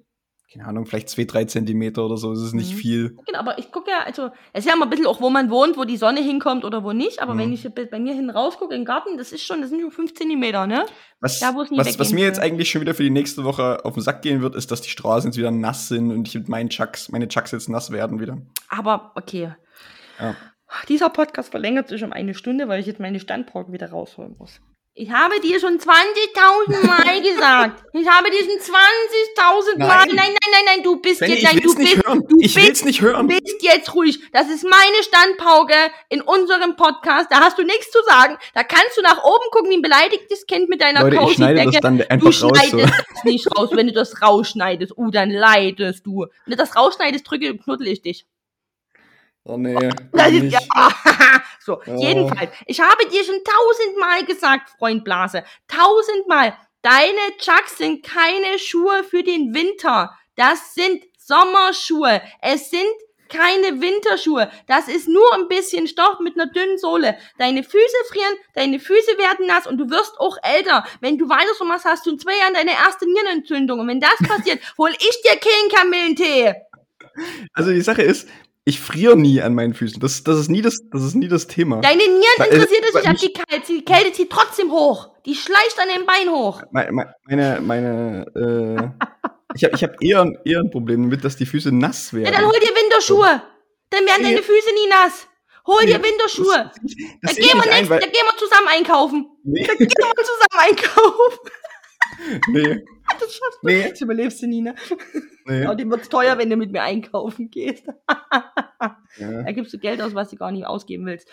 [0.53, 2.78] keine Ahnung, vielleicht zwei, drei Zentimeter oder so, das ist nicht Mhm.
[2.78, 3.16] viel.
[3.26, 5.48] Genau, aber ich gucke ja, also, es ist ja immer ein bisschen auch, wo man
[5.51, 7.22] wohnt, wo die Sonne hinkommt oder wo nicht.
[7.22, 7.38] Aber Mhm.
[7.38, 10.14] wenn ich bei mir hinten rausgucke im Garten, das ist schon, das sind schon fünf
[10.14, 10.84] Zentimeter, ne?
[11.20, 13.94] Was, Da, es was, was mir jetzt eigentlich schon wieder für die nächste Woche auf
[13.94, 16.48] den Sack gehen wird, ist, dass die Straßen jetzt wieder nass sind und ich mit
[16.48, 18.38] meinen Chucks, meine Chucks jetzt nass werden wieder.
[18.68, 19.53] Aber okay.
[20.18, 20.34] Ja.
[20.88, 24.61] Dieser Podcast verlängert sich um eine Stunde, weil ich jetzt meine Standparken wieder rausholen muss.
[24.95, 27.84] Ich habe dir schon 20.000 Mal gesagt.
[27.95, 29.86] Ich habe dir schon 20.000 Mal.
[29.86, 30.09] Nein.
[30.14, 32.26] Nein, nein, nein, du bist Benny, jetzt, ich nein, du nicht bist, hören.
[32.28, 33.28] du Ich bist, will's nicht hören.
[33.28, 34.18] Du bist jetzt ruhig.
[34.32, 35.74] Das ist meine Standpauke
[36.09, 37.28] in unserem Podcast.
[37.30, 38.36] Da hast du nichts zu sagen.
[38.53, 41.64] Da kannst du nach oben gucken wie ein beleidigtes Kind mit deiner Leute, ich schneide
[41.64, 42.36] das dann Du einfach raus.
[42.38, 42.78] schneidest So.
[42.78, 43.70] das nicht raus.
[43.72, 46.26] Wenn du das rausschneidest, uh, dann leidest du.
[46.45, 48.26] Wenn du das rausschneidest, drücke, knuddel ich dich.
[49.53, 49.74] Oh nee.
[50.12, 50.61] Das ist, ja,
[51.61, 51.96] so, Oh.
[52.01, 52.51] jedenfalls.
[52.66, 55.42] Ich habe dir schon tausendmal gesagt, Freund Blase.
[55.66, 56.57] Tausendmal.
[56.82, 60.16] Deine Chucks sind keine Schuhe für den Winter.
[60.36, 62.22] Das sind Sommerschuhe.
[62.40, 62.86] Es sind
[63.28, 64.51] keine Winterschuhe.
[64.66, 67.16] Das ist nur ein bisschen Stoff mit einer dünnen Sohle.
[67.38, 70.84] Deine Füße frieren, deine Füße werden nass und du wirst auch älter.
[71.01, 73.78] Wenn du weiter so machst, hast du in zwei Jahren deine erste Nierenentzündung.
[73.80, 76.55] Und wenn das passiert, hol ich dir keinen Kamillentee.
[77.53, 78.28] Also die Sache ist,
[78.65, 80.01] ich friere nie an meinen Füßen.
[80.01, 81.81] Das, das, ist, nie das, das ist nie das Thema.
[81.81, 83.73] Deine Nieren Weil, interessiert es nicht ab die Kälte.
[83.73, 85.11] Die Kälte zieht trotzdem hoch.
[85.27, 86.63] Die schleicht an den Bein hoch.
[86.71, 89.05] Me- me- Meine, meine, äh,
[89.55, 92.35] ich habe ich hab eher, eher ein Problem damit, dass die Füße nass Ja, werden.
[92.35, 93.43] dann hol dir Winterschuhe.
[93.91, 95.27] Dann werden deine Füße nie nass.
[95.67, 96.71] Hol dir Winterschuhe.
[96.71, 99.27] Das, Da das sehe gehen wir ein, da gehen wir zusammen einkaufen.
[99.45, 101.39] nee, Da gehen wir zusammen einkaufen.
[102.49, 102.85] nee,
[103.19, 103.67] Das schaffst du.
[103.67, 103.89] Nee.
[103.91, 104.75] Das überlebst du nie, ne?
[105.51, 105.64] Nee.
[105.64, 107.86] Aber dem wird's teuer, wenn du mit mir einkaufen gehst.
[109.18, 109.42] Ja.
[109.42, 111.28] Da gibst du Geld aus, was du gar nicht ausgeben willst.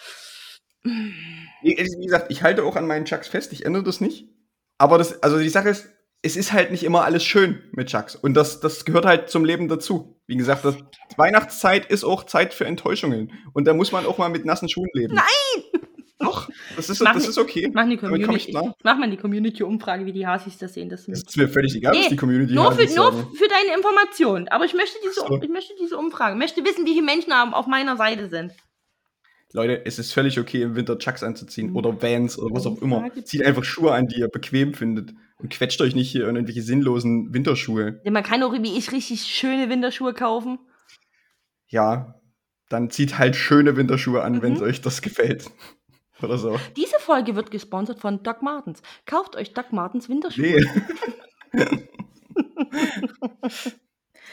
[0.83, 4.29] Wie wie gesagt, ich halte auch an meinen Chucks fest, ich ändere das nicht.
[4.77, 5.89] Aber das, also die Sache ist,
[6.21, 8.15] es ist halt nicht immer alles schön mit Chucks.
[8.15, 10.19] Und das, das gehört halt zum Leben dazu.
[10.27, 10.75] Wie gesagt, das,
[11.15, 13.31] Weihnachtszeit ist auch Zeit für Enttäuschungen.
[13.53, 15.15] Und da muss man auch mal mit nassen Schuhen leben.
[15.15, 15.76] Nein!
[16.19, 17.69] Doch, das ist, Mach das ist okay.
[17.73, 18.51] Mach ich Community.
[18.83, 20.89] Mach mal die Community-Umfrage, wie die Hasis das sehen.
[20.89, 24.47] Das ist mir völlig egal, was Nee, die Community nur, für, nur für deine Information.
[24.47, 25.39] Aber ich möchte diese, So.
[25.41, 26.33] ich möchte diese Umfrage.
[26.33, 28.51] Ich möchte wissen, wie viele Menschen auf meiner Seite sind.
[29.53, 31.75] Leute, es ist völlig okay, im Winter Chucks anzuziehen Mhm.
[31.75, 33.09] oder Vans oder was auch immer.
[33.23, 35.13] Zieht einfach Schuhe an, die ihr bequem findet.
[35.37, 38.01] Und quetscht euch nicht hier in irgendwelche sinnlosen Winterschuhe.
[38.03, 40.57] Denn man kann auch wie ich richtig schöne Winterschuhe kaufen.
[41.67, 42.15] Ja,
[42.69, 44.41] dann zieht halt schöne Winterschuhe an, Mhm.
[44.41, 45.45] wenn es euch das gefällt.
[46.21, 46.59] Oder so.
[46.75, 48.81] Diese Folge wird gesponsert von Doc Martens.
[49.05, 50.65] Kauft euch Doc Martens Winterschuhe.
[51.53, 51.63] Nee.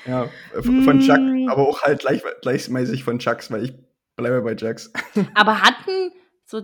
[0.06, 0.28] ja,
[0.62, 1.48] von Chuck, Mm.
[1.48, 3.74] aber auch halt gleich, gleichmäßig von Chucks, weil ich
[4.16, 4.92] bleibe bei Chucks.
[5.34, 6.12] Aber hatten
[6.44, 6.62] so,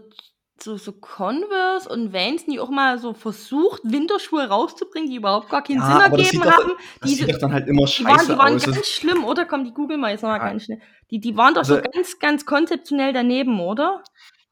[0.63, 5.63] so, so Converse und Vans nie auch mal so versucht, Winterschuhe rauszubringen, die überhaupt gar
[5.63, 6.73] keinen Ja, Sinn ergeben doch- haben?
[7.01, 8.67] Das Diese, sieht doch dann halt immer die waren, scheiße die waren aus.
[8.67, 9.47] ganz schlimm, oder?
[9.47, 10.51] Komm, die googeln mal jetzt noch mal Ja.
[10.51, 10.81] ganz schnell.
[11.11, 14.03] Die, die waren doch so Also- ganz, ganz konzeptionell daneben, oder?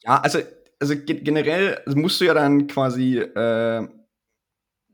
[0.05, 0.39] ja, also,
[0.81, 3.89] also ge- generell musst du ja dann quasi äh,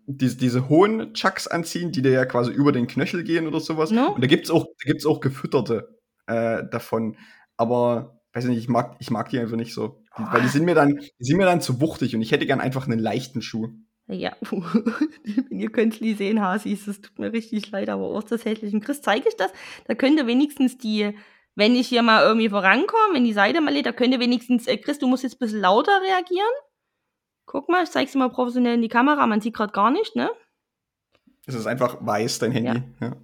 [0.06, 3.90] diese, diese hohen Chucks anziehen, die dir ja quasi über den Knöchel gehen oder sowas.
[3.90, 4.12] No?
[4.12, 7.16] Und da gibt's auch, da gibt's auch gefütterte äh, davon.
[7.56, 10.02] Aber weiß nicht, ich mag, ich mag die einfach nicht so.
[10.18, 12.46] Die, weil die sind mir dann, die sind mir dann zu wuchtig und ich hätte
[12.46, 13.68] gern einfach einen leichten Schuh.
[14.06, 18.78] Ja, wenn ihr Künstli sehen, Hasis, es tut mir richtig leid, aber auch das hässliche.
[18.80, 19.50] Chris, zeige ich das?
[19.86, 21.14] Da könnt ihr wenigstens die,
[21.56, 24.66] wenn ich hier mal irgendwie vorankomme, wenn die Seite mal lädt, da könnt ihr wenigstens,
[24.66, 26.50] äh, Chris, du musst jetzt ein bisschen lauter reagieren.
[27.46, 30.16] Guck mal, ich zeig's dir mal professionell in die Kamera, man sieht gerade gar nicht,
[30.16, 30.30] ne?
[31.46, 32.82] Es ist einfach weiß, dein Handy.
[33.00, 33.16] Ja.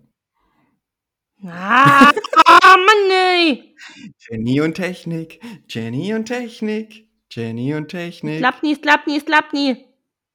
[1.47, 2.11] Ah,
[2.45, 3.75] ah Mann, ey!
[4.19, 8.39] Jenny und Technik, Jenny und Technik, Jenny und Technik.
[8.39, 9.87] Klappt nie, es klappt nie, es klappt nie.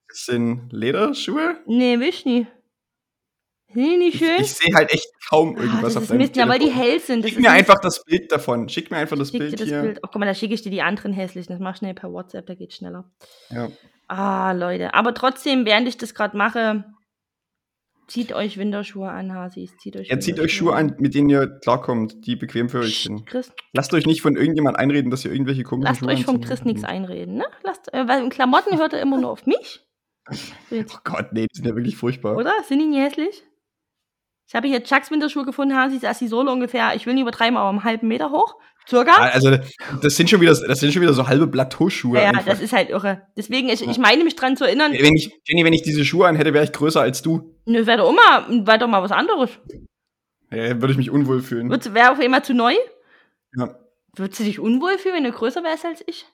[0.07, 1.61] Das sind Lederschuhe.
[1.67, 2.47] Nee, wisch nie.
[3.75, 4.41] Sind die nicht Ich, schön?
[4.41, 6.99] ich sehe halt echt kaum ah, irgendwas das auf deinem Mist, ja, weil die hell
[6.99, 7.23] sind.
[7.23, 8.67] Das Schick mir einfach das Bild davon.
[8.69, 9.81] Schick mir einfach das Bild das hier.
[9.81, 9.99] Bild.
[10.01, 11.53] Oh, guck mal, da schicke ich dir die anderen hässlichen.
[11.53, 13.11] Das mach schnell per WhatsApp, da geht's schneller.
[13.49, 13.69] Ja.
[14.07, 14.93] Ah, Leute.
[14.93, 16.85] Aber trotzdem, während ich das gerade mache,
[18.07, 19.75] zieht euch Winterschuhe an, Hasis.
[19.77, 23.03] Zieht euch Ja, zieht euch Schuhe an, mit denen ihr klarkommt, die bequem für euch
[23.03, 23.25] sind.
[23.25, 26.39] Chris, Lasst euch nicht von irgendjemand einreden, dass ihr irgendwelche komischen lasst Schuhe euch vom
[26.39, 27.45] Chris nichts einreden, ne?
[27.63, 29.81] Lasst, äh, weil in Klamotten hört er immer nur auf mich.
[30.71, 32.35] Oh Gott, nee, die sind ja wirklich furchtbar.
[32.35, 32.51] oder?
[32.67, 33.43] Sind die nicht hässlich?
[34.47, 37.23] Ich habe hier Chucks Winterschuhe gefunden, Hasis, da ist die Sohle ungefähr, ich will nicht
[37.23, 38.55] übertreiben, aber einen halben Meter hoch.
[38.87, 39.13] Circa.
[39.15, 39.57] Also,
[40.01, 42.19] das sind schon wieder, das sind schon wieder so halbe Plateauschuhe.
[42.19, 42.45] Ja, einfach.
[42.45, 43.23] das ist halt irre.
[43.35, 46.27] Deswegen, ich, ich meine mich dran zu erinnern, wenn ich, Jenny, wenn ich diese Schuhe
[46.27, 47.55] an hätte, wäre ich größer als du.
[47.65, 49.49] nö, wäre doch immer, wäre doch mal was anderes.
[50.51, 51.71] Ja, würde ich mich unwohl fühlen.
[51.71, 52.75] Wäre auf einmal zu neu?
[53.57, 53.75] Ja.
[54.15, 56.25] Würdest du dich unwohl fühlen, wenn du größer wärst als ich?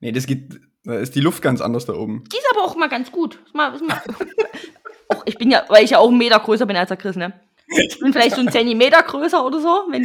[0.00, 2.24] Nee, das geht, da ist die Luft ganz anders da oben.
[2.32, 3.38] Die ist aber auch mal ganz gut.
[3.46, 4.02] Ist mal, ist mal
[5.08, 7.16] auch, ich bin ja, weil ich ja auch einen Meter größer bin als der Chris,
[7.16, 7.32] ne?
[7.68, 9.84] Ich bin vielleicht so einen Zentimeter größer oder so.
[9.90, 10.04] Wenn,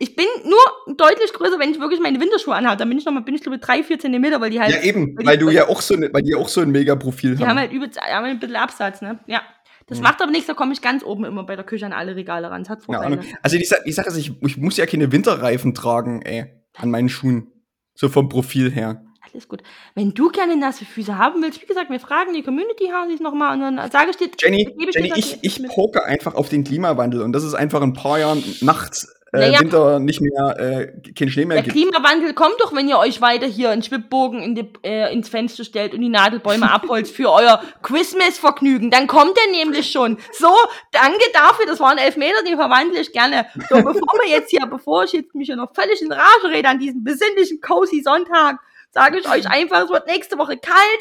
[0.00, 2.76] ich bin nur deutlich größer, wenn ich wirklich meine Winterschuhe anhabe.
[2.76, 4.72] Dann bin ich noch mal, bin ich glaube ich drei, vier Zentimeter, weil die halt,
[4.72, 6.70] Ja, eben, weil die- weil du ja auch so, ne, weil die auch so ein
[6.70, 7.50] Mega-Profil die haben.
[7.50, 9.18] haben halt übelst, haben halt ein bisschen Absatz, ne?
[9.26, 9.42] Ja.
[9.88, 10.04] Das Mhm.
[10.04, 12.50] macht aber nichts, da komme ich ganz oben immer bei der Küche an alle Regale
[12.50, 12.62] ran.
[12.62, 13.06] Das hat Ja, Vorteile.
[13.20, 13.24] Ahnung.
[13.42, 16.44] also die, die Sache ist, ich, ich muss ja keine Winterreifen tragen, ey,
[16.76, 17.50] an meinen Schuhen.
[17.94, 19.02] So vom Profil her.
[19.32, 19.62] Alles gut.
[19.94, 23.54] Wenn du gerne nasse Füße haben willst, wie gesagt, wir fragen die Community Hasis nochmal
[23.54, 26.64] und dann sage ich dir, Jenny, ich Jenny dir ich, ich poke einfach auf den
[26.64, 29.60] Klimawandel und das ist einfach in ein paar Jahren nachts äh, Naja.
[29.60, 31.76] Winter nicht mehr, äh, kein Schnee mehr Der gibt.
[31.76, 35.64] Klimawandel kommt doch, wenn ihr euch weiter hier einen Schwibbogen in die, äh, ins Fenster
[35.64, 38.90] stellt und die Nadelbäume abholzt für euer Christmas-Vergnügen.
[38.90, 40.16] Dann kommt er nämlich schon.
[40.32, 40.50] So,
[40.92, 41.66] danke dafür.
[41.66, 43.46] Das waren elf Meter, die verwandle ich gerne.
[43.68, 46.68] So, bevor wir jetzt hier, bevor ich jetzt mich hier noch völlig in Rage rede
[46.68, 48.60] an diesem besinnlichen, cozy Sonntag,
[48.98, 51.00] sage ich euch einfach, es wird nächste Woche kalt,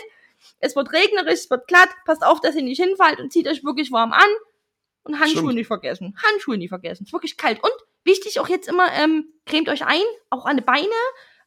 [0.59, 1.89] es wird regnerisch, es wird glatt.
[2.05, 4.29] Passt auf, dass ihr nicht hinfallt und zieht euch wirklich warm an.
[5.03, 5.55] Und Handschuhe Stimmt.
[5.55, 6.15] nicht vergessen.
[6.21, 7.03] Handschuhe nicht vergessen.
[7.03, 7.63] Es ist wirklich kalt.
[7.63, 7.71] Und
[8.03, 10.87] wichtig auch jetzt immer, ähm, cremt euch ein, auch an die Beine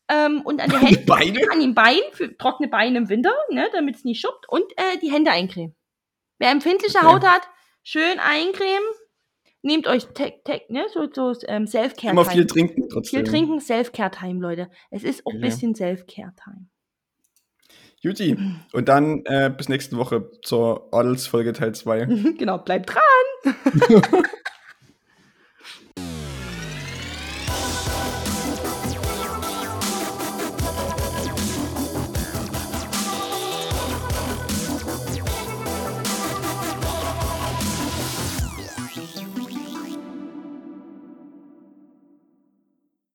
[0.08, 1.00] ähm, und an die Hände.
[1.06, 1.40] Beine?
[1.52, 4.48] An den Beinen, für trockene Beine im Winter, ne, damit es nicht schuppt.
[4.48, 5.76] Und äh, die Hände eincremen.
[6.38, 7.06] Wer empfindliche Okay.
[7.06, 7.42] Haut hat,
[7.82, 8.82] schön eincremen.
[9.62, 12.12] Nehmt euch Tech, Tech, ne, so, so ähm, Self-Care-Time.
[12.12, 13.20] Immer viel trinken trotzdem.
[13.20, 14.70] Viel trinken, Self-Care-Time, Leute.
[14.90, 15.46] Es ist auch ein Okay.
[15.46, 16.66] bisschen Self-Care-Time.
[18.02, 18.38] Juti.
[18.72, 22.06] Und dann äh, bis nächste Woche zur Adelsfolge Teil 2.
[22.38, 23.54] genau, bleibt dran.